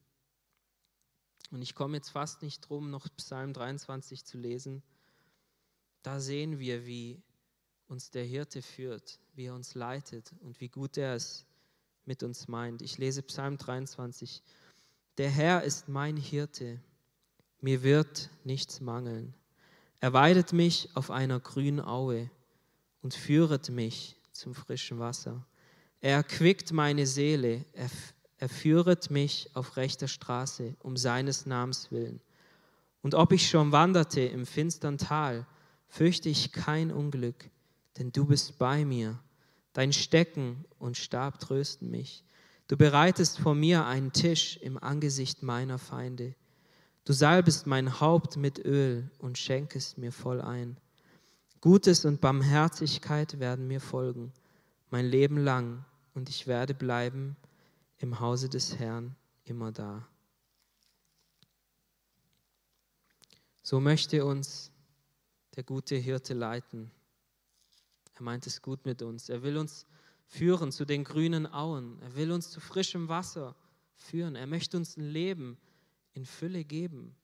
Und 1.50 1.62
ich 1.62 1.74
komme 1.74 1.96
jetzt 1.96 2.10
fast 2.10 2.42
nicht 2.42 2.60
drum, 2.60 2.90
noch 2.90 3.08
Psalm 3.16 3.54
23 3.54 4.26
zu 4.26 4.36
lesen. 4.36 4.82
Da 6.02 6.20
sehen 6.20 6.58
wir, 6.58 6.84
wie 6.84 7.22
uns 7.88 8.10
der 8.10 8.24
Hirte 8.24 8.60
führt, 8.60 9.20
wie 9.32 9.46
er 9.46 9.54
uns 9.54 9.74
leitet 9.74 10.34
und 10.40 10.60
wie 10.60 10.68
gut 10.68 10.98
er 10.98 11.14
es 11.14 11.46
mit 12.04 12.22
uns 12.22 12.46
meint. 12.46 12.82
Ich 12.82 12.98
lese 12.98 13.22
Psalm 13.22 13.56
23. 13.56 14.42
Der 15.16 15.30
Herr 15.30 15.62
ist 15.62 15.88
mein 15.88 16.18
Hirte, 16.18 16.78
mir 17.62 17.82
wird 17.82 18.28
nichts 18.44 18.82
mangeln. 18.82 19.34
Er 20.00 20.12
weidet 20.12 20.52
mich 20.52 20.88
auf 20.94 21.10
einer 21.10 21.40
grünen 21.40 21.80
Aue 21.80 22.30
und 23.02 23.14
führet 23.14 23.70
mich 23.70 24.16
zum 24.32 24.54
frischen 24.54 24.98
Wasser. 24.98 25.46
Er 26.00 26.16
erquickt 26.16 26.72
meine 26.72 27.06
Seele, 27.06 27.64
er 27.74 27.90
er 28.40 28.48
führet 28.48 29.10
mich 29.10 29.50
auf 29.52 29.76
rechter 29.76 30.08
Straße 30.08 30.74
um 30.80 30.96
seines 30.96 31.44
Namens 31.44 31.92
willen. 31.92 32.20
Und 33.02 33.14
ob 33.14 33.32
ich 33.32 33.48
schon 33.48 33.70
wanderte 33.70 34.22
im 34.22 34.46
finstern 34.46 34.96
Tal, 34.96 35.46
fürchte 35.88 36.30
ich 36.30 36.50
kein 36.50 36.90
Unglück, 36.90 37.50
denn 37.98 38.12
du 38.12 38.24
bist 38.24 38.58
bei 38.58 38.86
mir. 38.86 39.18
Dein 39.74 39.92
Stecken 39.92 40.64
und 40.78 40.96
Stab 40.96 41.38
trösten 41.38 41.90
mich. 41.90 42.24
Du 42.66 42.78
bereitest 42.78 43.38
vor 43.38 43.54
mir 43.54 43.84
einen 43.84 44.12
Tisch 44.12 44.56
im 44.56 44.82
Angesicht 44.82 45.42
meiner 45.42 45.78
Feinde. 45.78 46.34
Du 47.04 47.12
salbest 47.12 47.66
mein 47.66 48.00
Haupt 48.00 48.36
mit 48.36 48.58
Öl 48.58 49.10
und 49.18 49.38
schenkest 49.38 49.98
mir 49.98 50.12
voll 50.12 50.40
ein. 50.40 50.76
Gutes 51.60 52.04
und 52.04 52.20
Barmherzigkeit 52.20 53.38
werden 53.38 53.66
mir 53.66 53.80
folgen, 53.80 54.32
mein 54.90 55.06
Leben 55.06 55.38
lang, 55.38 55.84
und 56.14 56.28
ich 56.28 56.46
werde 56.46 56.74
bleiben 56.74 57.36
im 57.98 58.20
Hause 58.20 58.48
des 58.48 58.78
Herrn 58.78 59.14
immer 59.44 59.72
da. 59.72 60.06
So 63.62 63.80
möchte 63.80 64.24
uns 64.24 64.72
der 65.56 65.62
gute 65.62 65.96
Hirte 65.96 66.34
leiten. 66.34 66.90
Er 68.14 68.22
meint 68.22 68.46
es 68.46 68.62
gut 68.62 68.84
mit 68.84 69.02
uns. 69.02 69.28
Er 69.28 69.42
will 69.42 69.56
uns 69.56 69.86
führen 70.26 70.72
zu 70.72 70.84
den 70.84 71.04
grünen 71.04 71.46
Auen. 71.46 72.00
Er 72.02 72.14
will 72.16 72.32
uns 72.32 72.50
zu 72.50 72.60
frischem 72.60 73.08
Wasser 73.08 73.54
führen. 73.94 74.34
Er 74.34 74.46
möchte 74.46 74.76
uns 74.76 74.96
ein 74.96 75.04
Leben 75.04 75.58
in 76.14 76.24
Fülle 76.24 76.64
geben. 76.64 77.14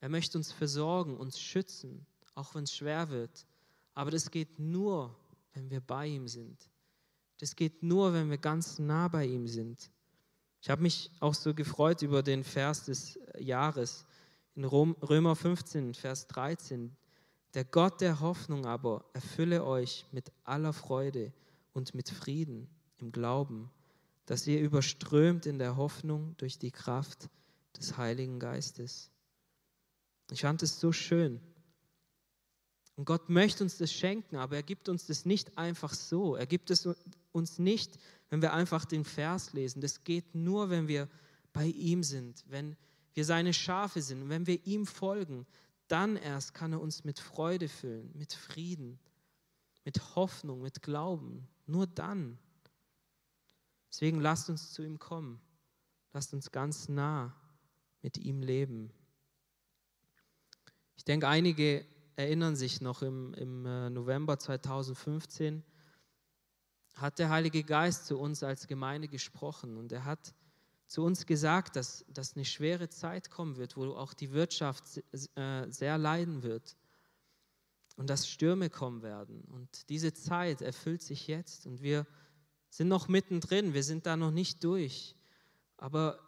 Er 0.00 0.08
möchte 0.08 0.38
uns 0.38 0.52
versorgen, 0.52 1.16
uns 1.16 1.40
schützen, 1.40 2.06
auch 2.34 2.54
wenn 2.54 2.64
es 2.64 2.74
schwer 2.74 3.10
wird. 3.10 3.46
Aber 3.94 4.10
das 4.10 4.30
geht 4.30 4.58
nur, 4.58 5.14
wenn 5.54 5.70
wir 5.70 5.80
bei 5.80 6.06
ihm 6.06 6.28
sind. 6.28 6.70
Das 7.38 7.56
geht 7.56 7.82
nur, 7.82 8.12
wenn 8.12 8.30
wir 8.30 8.38
ganz 8.38 8.78
nah 8.78 9.08
bei 9.08 9.26
ihm 9.26 9.48
sind. 9.48 9.90
Ich 10.60 10.70
habe 10.70 10.82
mich 10.82 11.10
auch 11.20 11.34
so 11.34 11.54
gefreut 11.54 12.02
über 12.02 12.22
den 12.22 12.42
Vers 12.44 12.84
des 12.84 13.18
Jahres 13.38 14.06
in 14.54 14.64
Römer 14.64 15.36
15, 15.36 15.94
Vers 15.94 16.26
13. 16.28 16.96
Der 17.54 17.64
Gott 17.64 18.00
der 18.00 18.20
Hoffnung 18.20 18.66
aber 18.66 19.04
erfülle 19.12 19.64
euch 19.64 20.04
mit 20.10 20.32
aller 20.44 20.72
Freude 20.72 21.32
und 21.72 21.94
mit 21.94 22.08
Frieden 22.08 22.68
im 22.98 23.12
Glauben, 23.12 23.70
dass 24.26 24.46
ihr 24.46 24.60
überströmt 24.60 25.46
in 25.46 25.58
der 25.58 25.76
Hoffnung 25.76 26.36
durch 26.38 26.58
die 26.58 26.72
Kraft 26.72 27.30
des 27.78 27.96
Heiligen 27.96 28.38
Geistes. 28.38 29.10
Ich 30.30 30.42
fand 30.42 30.62
es 30.62 30.80
so 30.80 30.92
schön. 30.92 31.40
Und 32.96 33.04
Gott 33.04 33.28
möchte 33.28 33.62
uns 33.62 33.78
das 33.78 33.92
schenken, 33.92 34.36
aber 34.36 34.56
er 34.56 34.62
gibt 34.62 34.88
uns 34.88 35.06
das 35.06 35.24
nicht 35.24 35.56
einfach 35.56 35.94
so. 35.94 36.34
Er 36.34 36.46
gibt 36.46 36.70
es 36.70 36.88
uns 37.32 37.58
nicht, 37.58 37.98
wenn 38.28 38.42
wir 38.42 38.52
einfach 38.52 38.84
den 38.84 39.04
Vers 39.04 39.52
lesen. 39.52 39.80
Das 39.80 40.02
geht 40.02 40.34
nur, 40.34 40.68
wenn 40.68 40.88
wir 40.88 41.08
bei 41.52 41.66
ihm 41.66 42.02
sind, 42.02 42.44
wenn 42.48 42.76
wir 43.14 43.24
seine 43.24 43.54
Schafe 43.54 44.02
sind, 44.02 44.28
wenn 44.28 44.46
wir 44.46 44.66
ihm 44.66 44.84
folgen. 44.84 45.46
Dann 45.86 46.16
erst 46.16 46.54
kann 46.54 46.72
er 46.72 46.80
uns 46.80 47.04
mit 47.04 47.20
Freude 47.20 47.68
füllen, 47.68 48.10
mit 48.14 48.32
Frieden, 48.32 48.98
mit 49.84 50.16
Hoffnung, 50.16 50.60
mit 50.60 50.82
Glauben. 50.82 51.48
Nur 51.66 51.86
dann. 51.86 52.38
Deswegen 53.90 54.20
lasst 54.20 54.50
uns 54.50 54.72
zu 54.72 54.82
ihm 54.82 54.98
kommen. 54.98 55.40
Lasst 56.12 56.34
uns 56.34 56.50
ganz 56.50 56.88
nah 56.88 57.34
mit 58.02 58.18
ihm 58.18 58.42
leben. 58.42 58.92
Ich 60.96 61.04
denke, 61.04 61.28
einige 61.28 61.84
erinnern 62.16 62.56
sich 62.56 62.80
noch 62.80 63.02
im, 63.02 63.32
im 63.34 63.64
äh, 63.66 63.90
November 63.90 64.38
2015 64.38 65.62
hat 66.94 67.18
der 67.20 67.30
Heilige 67.30 67.62
Geist 67.62 68.06
zu 68.06 68.18
uns 68.18 68.42
als 68.42 68.66
Gemeinde 68.66 69.06
gesprochen 69.06 69.76
und 69.76 69.92
er 69.92 70.04
hat 70.04 70.34
zu 70.88 71.04
uns 71.04 71.26
gesagt, 71.26 71.76
dass, 71.76 72.04
dass 72.08 72.34
eine 72.34 72.44
schwere 72.44 72.88
Zeit 72.88 73.30
kommen 73.30 73.56
wird, 73.56 73.76
wo 73.76 73.94
auch 73.94 74.14
die 74.14 74.32
Wirtschaft 74.32 75.02
äh, 75.36 75.70
sehr 75.70 75.98
leiden 75.98 76.42
wird 76.42 76.76
und 77.96 78.08
dass 78.10 78.28
Stürme 78.28 78.70
kommen 78.70 79.02
werden. 79.02 79.42
Und 79.42 79.88
diese 79.90 80.14
Zeit 80.14 80.62
erfüllt 80.62 81.02
sich 81.02 81.26
jetzt 81.26 81.66
und 81.66 81.82
wir 81.82 82.06
sind 82.70 82.88
noch 82.88 83.08
mittendrin, 83.08 83.74
wir 83.74 83.82
sind 83.82 84.06
da 84.06 84.16
noch 84.16 84.30
nicht 84.30 84.64
durch. 84.64 85.14
Aber 85.76 86.18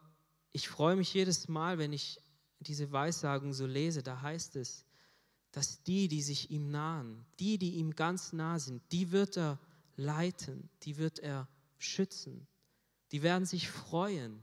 ich 0.52 0.68
freue 0.68 0.96
mich 0.96 1.12
jedes 1.14 1.48
Mal, 1.48 1.78
wenn 1.78 1.92
ich 1.92 2.20
diese 2.60 2.90
Weissagung 2.92 3.52
so 3.52 3.66
lese, 3.66 4.02
da 4.02 4.20
heißt 4.20 4.56
es, 4.56 4.84
dass 5.52 5.82
die, 5.82 6.08
die 6.08 6.22
sich 6.22 6.50
ihm 6.50 6.70
nahen, 6.70 7.24
die, 7.38 7.58
die 7.58 7.76
ihm 7.76 7.94
ganz 7.96 8.32
nah 8.32 8.58
sind, 8.58 8.82
die 8.92 9.10
wird 9.10 9.36
er 9.36 9.58
leiten, 9.96 10.68
die 10.82 10.96
wird 10.96 11.18
er 11.18 11.48
schützen, 11.78 12.46
die 13.12 13.22
werden 13.22 13.46
sich 13.46 13.70
freuen. 13.70 14.42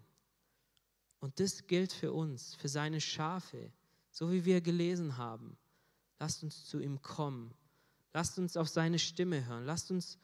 Und 1.20 1.40
das 1.40 1.68
gilt 1.68 1.94
für 1.94 2.14
uns, 2.14 2.56
für 2.56 2.70
seine 2.70 3.02
Schafe, 3.02 3.72
so 4.12 4.32
wie 4.32 4.46
wir 4.46 4.62
gelesen 4.62 5.18
haben. 5.18 5.58
Lasst 6.20 6.44
uns 6.44 6.66
zu 6.66 6.80
ihm 6.80 7.02
kommen. 7.02 7.54
Lasst 8.14 8.38
uns 8.40 8.58
auf 8.58 8.68
seine 8.68 9.00
Stimme 9.00 9.46
hören. 9.46 9.66
Lasst 9.66 9.92
uns 9.92 10.18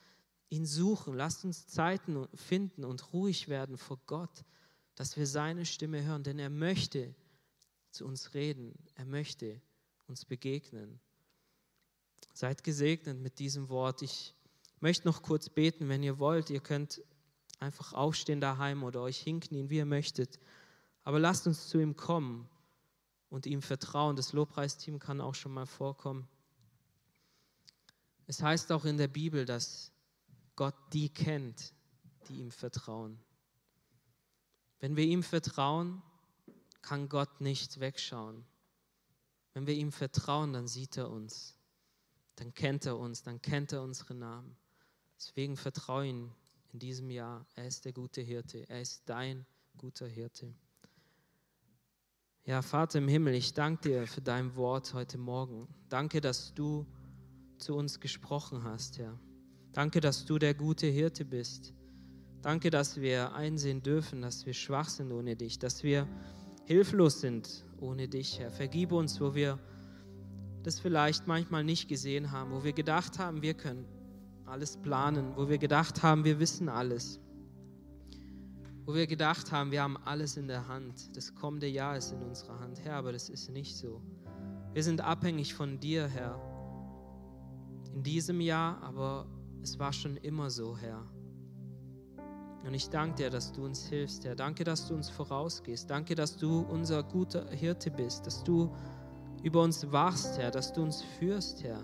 ihn 0.49 0.65
suchen. 0.65 1.15
Lasst 1.15 1.45
uns 1.45 1.67
Zeiten 1.67 2.27
finden 2.35 2.83
und 2.83 3.13
ruhig 3.13 3.47
werden 3.47 3.77
vor 3.77 3.99
Gott, 4.05 4.43
dass 4.95 5.17
wir 5.17 5.27
seine 5.27 5.65
Stimme 5.65 6.03
hören. 6.03 6.23
Denn 6.23 6.39
er 6.39 6.49
möchte 6.49 7.15
zu 7.91 8.05
uns 8.05 8.33
reden. 8.33 8.73
Er 8.95 9.05
möchte 9.05 9.61
uns 10.07 10.25
begegnen. 10.25 10.99
Seid 12.33 12.63
gesegnet 12.63 13.19
mit 13.19 13.39
diesem 13.39 13.69
Wort. 13.69 14.01
Ich 14.01 14.35
möchte 14.79 15.07
noch 15.07 15.21
kurz 15.21 15.49
beten, 15.49 15.89
wenn 15.89 16.03
ihr 16.03 16.19
wollt. 16.19 16.49
Ihr 16.49 16.59
könnt 16.59 17.01
einfach 17.59 17.93
aufstehen 17.93 18.41
daheim 18.41 18.83
oder 18.83 19.01
euch 19.01 19.19
hinknien, 19.19 19.69
wie 19.69 19.77
ihr 19.77 19.85
möchtet. 19.85 20.39
Aber 21.03 21.19
lasst 21.19 21.47
uns 21.47 21.67
zu 21.67 21.79
ihm 21.79 21.95
kommen 21.95 22.49
und 23.29 23.45
ihm 23.45 23.61
vertrauen. 23.61 24.15
Das 24.15 24.33
Lobpreisteam 24.33 24.99
kann 24.99 25.21
auch 25.21 25.35
schon 25.35 25.53
mal 25.53 25.65
vorkommen. 25.65 26.27
Es 28.25 28.41
heißt 28.41 28.71
auch 28.71 28.85
in 28.85 28.97
der 28.97 29.07
Bibel, 29.07 29.45
dass 29.45 29.91
Gott 30.55 30.75
die 30.93 31.09
kennt, 31.09 31.73
die 32.27 32.35
ihm 32.35 32.51
vertrauen. 32.51 33.19
Wenn 34.83 34.97
wir 34.97 35.05
ihm 35.05 35.23
vertrauen, 35.23 36.01
kann 36.81 37.07
Gott 37.07 37.39
nicht 37.39 37.79
wegschauen. 37.79 38.43
Wenn 39.53 39.65
wir 39.65 39.75
ihm 39.75 39.93
vertrauen, 39.93 40.51
dann 40.51 40.67
sieht 40.67 40.97
er 40.97 41.09
uns, 41.09 41.57
dann 42.35 42.53
kennt 42.53 42.85
er 42.85 42.97
uns, 42.97 43.23
dann 43.23 43.41
kennt 43.41 43.71
er 43.71 43.81
unsere 43.81 44.13
Namen. 44.13 44.57
Deswegen 45.17 45.55
vertraue 45.55 46.07
ihn 46.07 46.31
in 46.73 46.79
diesem 46.79 47.09
Jahr. 47.09 47.45
Er 47.55 47.65
ist 47.65 47.85
der 47.85 47.93
gute 47.93 48.19
Hirte, 48.19 48.67
er 48.67 48.81
ist 48.81 49.03
dein 49.05 49.45
guter 49.77 50.05
Hirte. 50.05 50.53
Ja, 52.43 52.61
Vater 52.61 52.99
im 52.99 53.07
Himmel, 53.07 53.35
ich 53.35 53.53
danke 53.53 53.87
dir 53.87 54.05
für 54.05 54.21
dein 54.21 54.53
Wort 54.57 54.93
heute 54.93 55.17
Morgen. 55.17 55.73
Danke, 55.87 56.19
dass 56.19 56.53
du 56.53 56.85
zu 57.57 57.73
uns 57.75 58.01
gesprochen 58.01 58.65
hast, 58.65 58.97
Herr. 58.97 59.17
Danke, 59.71 60.01
dass 60.01 60.25
du 60.25 60.37
der 60.37 60.53
gute 60.53 60.87
Hirte 60.87 61.23
bist. 61.23 61.73
Danke, 62.43 62.69
dass 62.69 63.01
wir 63.01 63.33
einsehen 63.33 63.81
dürfen, 63.81 64.21
dass 64.21 64.45
wir 64.45 64.53
schwach 64.53 64.89
sind 64.89 65.11
ohne 65.11 65.35
dich, 65.35 65.57
dass 65.57 65.81
wir 65.81 66.07
hilflos 66.65 67.21
sind 67.21 67.65
ohne 67.79 68.07
dich, 68.07 68.39
Herr. 68.39 68.51
Vergib 68.51 68.91
uns, 68.91 69.19
wo 69.19 69.33
wir 69.33 69.57
das 70.61 70.79
vielleicht 70.79 71.25
manchmal 71.25 71.63
nicht 71.63 71.87
gesehen 71.87 72.31
haben, 72.31 72.51
wo 72.51 72.63
wir 72.63 72.73
gedacht 72.73 73.17
haben, 73.17 73.41
wir 73.41 73.55
können 73.55 73.85
alles 74.45 74.77
planen, 74.77 75.31
wo 75.35 75.49
wir 75.49 75.57
gedacht 75.57 76.03
haben, 76.03 76.23
wir 76.23 76.39
wissen 76.39 76.69
alles 76.69 77.19
wo 78.85 78.93
wir 78.93 79.07
gedacht 79.07 79.51
haben, 79.51 79.71
wir 79.71 79.81
haben 79.81 79.97
alles 79.97 80.35
in 80.37 80.47
der 80.47 80.67
Hand. 80.67 81.15
Das 81.15 81.33
kommende 81.33 81.67
Jahr 81.67 81.97
ist 81.97 82.11
in 82.11 82.21
unserer 82.21 82.59
Hand, 82.59 82.83
Herr, 82.83 82.95
aber 82.95 83.13
das 83.13 83.29
ist 83.29 83.49
nicht 83.49 83.77
so. 83.77 84.01
Wir 84.73 84.83
sind 84.83 85.01
abhängig 85.01 85.53
von 85.53 85.79
dir, 85.79 86.07
Herr. 86.07 86.39
In 87.93 88.03
diesem 88.03 88.41
Jahr, 88.41 88.81
aber 88.81 89.25
es 89.61 89.79
war 89.79 89.93
schon 89.93 90.17
immer 90.17 90.49
so, 90.49 90.77
Herr. 90.77 91.05
Und 92.65 92.73
ich 92.73 92.89
danke 92.89 93.15
dir, 93.15 93.29
dass 93.29 93.51
du 93.51 93.65
uns 93.65 93.87
hilfst, 93.87 94.23
Herr. 94.23 94.35
Danke, 94.35 94.63
dass 94.63 94.87
du 94.87 94.95
uns 94.95 95.09
vorausgehst. 95.09 95.89
Danke, 95.89 96.15
dass 96.15 96.37
du 96.37 96.61
unser 96.61 97.03
guter 97.03 97.49
Hirte 97.49 97.91
bist, 97.91 98.25
dass 98.25 98.43
du 98.43 98.71
über 99.43 99.61
uns 99.61 99.91
wachst, 99.91 100.37
Herr, 100.37 100.51
dass 100.51 100.71
du 100.71 100.81
uns 100.81 101.01
führst, 101.01 101.63
Herr. 101.63 101.83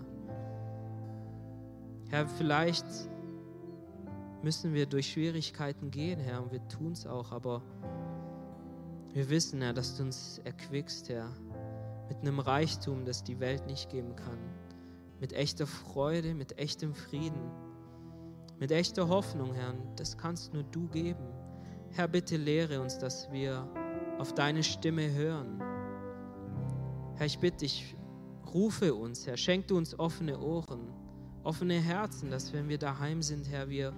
Herr, 2.08 2.26
vielleicht 2.26 2.86
müssen 4.42 4.72
wir 4.72 4.86
durch 4.86 5.12
Schwierigkeiten 5.12 5.90
gehen, 5.90 6.18
Herr, 6.18 6.42
und 6.42 6.50
wir 6.50 6.66
tun 6.68 6.92
es 6.92 7.06
auch, 7.06 7.30
aber 7.30 7.62
wir 9.12 9.28
wissen, 9.28 9.60
Herr, 9.60 9.74
dass 9.74 9.96
du 9.96 10.04
uns 10.04 10.40
erquickst, 10.44 11.10
Herr, 11.10 11.28
mit 12.08 12.18
einem 12.18 12.40
Reichtum, 12.40 13.04
das 13.04 13.22
die 13.22 13.38
Welt 13.38 13.66
nicht 13.66 13.90
geben 13.90 14.16
kann, 14.16 14.38
mit 15.20 15.34
echter 15.34 15.66
Freude, 15.66 16.34
mit 16.34 16.58
echtem 16.58 16.94
Frieden, 16.94 17.50
mit 18.60 18.70
echter 18.70 19.08
Hoffnung, 19.08 19.54
Herr, 19.54 19.72
das 19.96 20.18
kannst 20.18 20.52
nur 20.52 20.62
du 20.64 20.86
geben. 20.88 21.24
Herr, 21.92 22.06
bitte 22.06 22.36
lehre 22.36 22.80
uns, 22.80 22.98
dass 22.98 23.32
wir 23.32 23.66
auf 24.18 24.34
deine 24.34 24.62
Stimme 24.62 25.10
hören. 25.10 25.62
Herr, 27.16 27.26
ich 27.26 27.38
bitte 27.38 27.58
dich, 27.58 27.96
rufe 28.52 28.94
uns, 28.94 29.26
Herr, 29.26 29.38
schenk 29.38 29.68
du 29.68 29.78
uns 29.78 29.98
offene 29.98 30.38
Ohren, 30.38 30.92
offene 31.42 31.80
Herzen, 31.80 32.30
dass 32.30 32.52
wenn 32.52 32.68
wir 32.68 32.76
daheim 32.76 33.22
sind, 33.22 33.50
Herr, 33.50 33.70
wir 33.70 33.94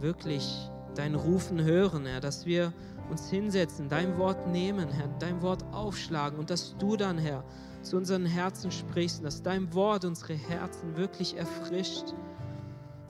wirklich 0.00 0.70
dein 0.94 1.14
Rufen 1.14 1.62
hören, 1.62 2.06
Herr, 2.06 2.20
dass 2.20 2.46
wir 2.46 2.72
uns 3.10 3.28
hinsetzen, 3.28 3.90
dein 3.90 4.16
Wort 4.16 4.48
nehmen, 4.48 4.88
Herr, 4.88 5.08
dein 5.18 5.42
Wort 5.42 5.62
aufschlagen 5.72 6.38
und 6.38 6.48
dass 6.48 6.76
du 6.78 6.96
dann, 6.96 7.18
Herr, 7.18 7.44
zu 7.82 7.98
unseren 7.98 8.24
Herzen 8.24 8.70
sprichst, 8.70 9.22
dass 9.22 9.42
dein 9.42 9.72
Wort 9.74 10.06
unsere 10.06 10.32
Herzen 10.32 10.96
wirklich 10.96 11.36
erfrischt, 11.36 12.14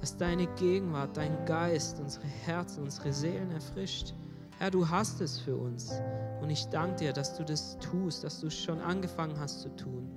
dass 0.01 0.17
deine 0.17 0.47
Gegenwart, 0.55 1.17
dein 1.17 1.45
Geist 1.47 2.01
unsere 2.01 2.27
Herzen, 2.27 2.85
unsere 2.85 3.13
Seelen 3.13 3.51
erfrischt. 3.51 4.15
Herr, 4.59 4.71
du 4.71 4.89
hast 4.89 5.21
es 5.21 5.39
für 5.39 5.57
uns 5.57 6.01
und 6.41 6.51
ich 6.51 6.67
danke 6.67 6.97
dir, 6.97 7.13
dass 7.13 7.37
du 7.37 7.45
das 7.45 7.79
tust, 7.79 8.25
dass 8.25 8.41
du 8.41 8.47
es 8.47 8.59
schon 8.59 8.81
angefangen 8.81 9.39
hast 9.39 9.61
zu 9.61 9.69
tun. 9.77 10.11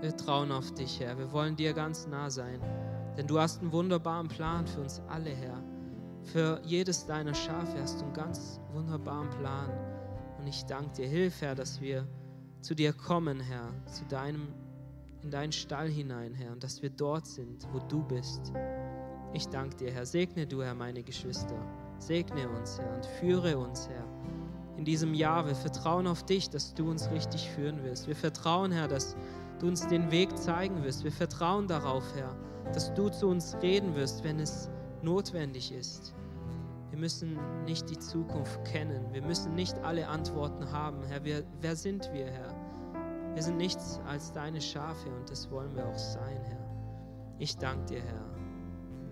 Wir 0.00 0.16
trauen 0.16 0.50
auf 0.50 0.72
dich, 0.74 1.00
Herr, 1.00 1.16
wir 1.16 1.30
wollen 1.32 1.56
dir 1.56 1.72
ganz 1.72 2.06
nah 2.06 2.28
sein. 2.28 2.60
Denn 3.16 3.26
du 3.26 3.38
hast 3.38 3.60
einen 3.60 3.72
wunderbaren 3.72 4.28
Plan 4.28 4.66
für 4.66 4.80
uns 4.80 5.00
alle, 5.08 5.30
Herr. 5.30 5.62
Für 6.24 6.60
jedes 6.64 7.06
deiner 7.06 7.34
Schafe 7.34 7.80
hast 7.80 8.00
du 8.00 8.04
einen 8.04 8.14
ganz 8.14 8.60
wunderbaren 8.72 9.30
Plan. 9.30 9.70
Und 10.38 10.46
ich 10.46 10.64
danke 10.64 10.92
dir, 10.96 11.06
hilf, 11.06 11.40
Herr, 11.40 11.54
dass 11.54 11.80
wir 11.80 12.06
zu 12.62 12.74
dir 12.74 12.92
kommen, 12.92 13.40
Herr, 13.40 13.68
zu 13.86 14.04
deinem, 14.06 14.48
in 15.22 15.30
deinen 15.30 15.52
Stall 15.52 15.88
hinein, 15.88 16.34
Herr, 16.34 16.52
und 16.52 16.62
dass 16.62 16.82
wir 16.82 16.90
dort 16.90 17.26
sind, 17.26 17.66
wo 17.72 17.78
du 17.88 18.02
bist. 18.02 18.52
Ich 19.32 19.48
danke 19.48 19.76
dir, 19.76 19.92
Herr. 19.92 20.04
Segne 20.04 20.46
du, 20.46 20.62
Herr, 20.62 20.74
meine 20.74 21.02
Geschwister. 21.02 21.56
Segne 21.98 22.48
uns, 22.48 22.78
Herr, 22.78 22.94
und 22.94 23.06
führe 23.06 23.56
uns, 23.56 23.88
Herr. 23.88 24.04
In 24.76 24.84
diesem 24.84 25.14
Jahr, 25.14 25.46
wir 25.46 25.54
vertrauen 25.54 26.06
auf 26.06 26.24
dich, 26.24 26.50
dass 26.50 26.74
du 26.74 26.90
uns 26.90 27.10
richtig 27.10 27.48
führen 27.50 27.82
wirst. 27.84 28.08
Wir 28.08 28.16
vertrauen, 28.16 28.72
Herr, 28.72 28.88
dass 28.88 29.14
du 29.60 29.68
uns 29.68 29.86
den 29.86 30.10
Weg 30.10 30.36
zeigen 30.36 30.82
wirst. 30.82 31.04
Wir 31.04 31.12
vertrauen 31.12 31.68
darauf, 31.68 32.04
Herr, 32.16 32.34
dass 32.72 32.92
du 32.94 33.08
zu 33.08 33.28
uns 33.28 33.56
reden 33.62 33.94
wirst, 33.94 34.24
wenn 34.24 34.40
es 34.40 34.70
notwendig 35.02 35.72
ist. 35.72 36.14
Wir 36.90 36.98
müssen 36.98 37.38
nicht 37.64 37.88
die 37.88 37.98
Zukunft 37.98 38.64
kennen. 38.64 39.06
Wir 39.12 39.22
müssen 39.22 39.54
nicht 39.54 39.78
alle 39.78 40.08
Antworten 40.08 40.70
haben. 40.72 41.02
Herr, 41.04 41.24
wir, 41.24 41.44
wer 41.60 41.76
sind 41.76 42.10
wir, 42.12 42.26
Herr? 42.26 42.61
Wir 43.34 43.42
sind 43.42 43.56
nichts 43.56 44.00
als 44.06 44.32
deine 44.32 44.60
Schafe 44.60 45.08
und 45.08 45.30
das 45.30 45.50
wollen 45.50 45.74
wir 45.74 45.86
auch 45.86 45.98
sein, 45.98 46.38
Herr. 46.44 46.70
Ich 47.38 47.56
danke 47.56 47.84
dir, 47.86 48.02
Herr, 48.02 48.24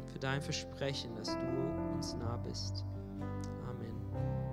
für 0.06 0.18
dein 0.18 0.42
Versprechen, 0.42 1.14
dass 1.16 1.36
du 1.36 1.94
uns 1.94 2.14
nah 2.16 2.36
bist. 2.36 2.84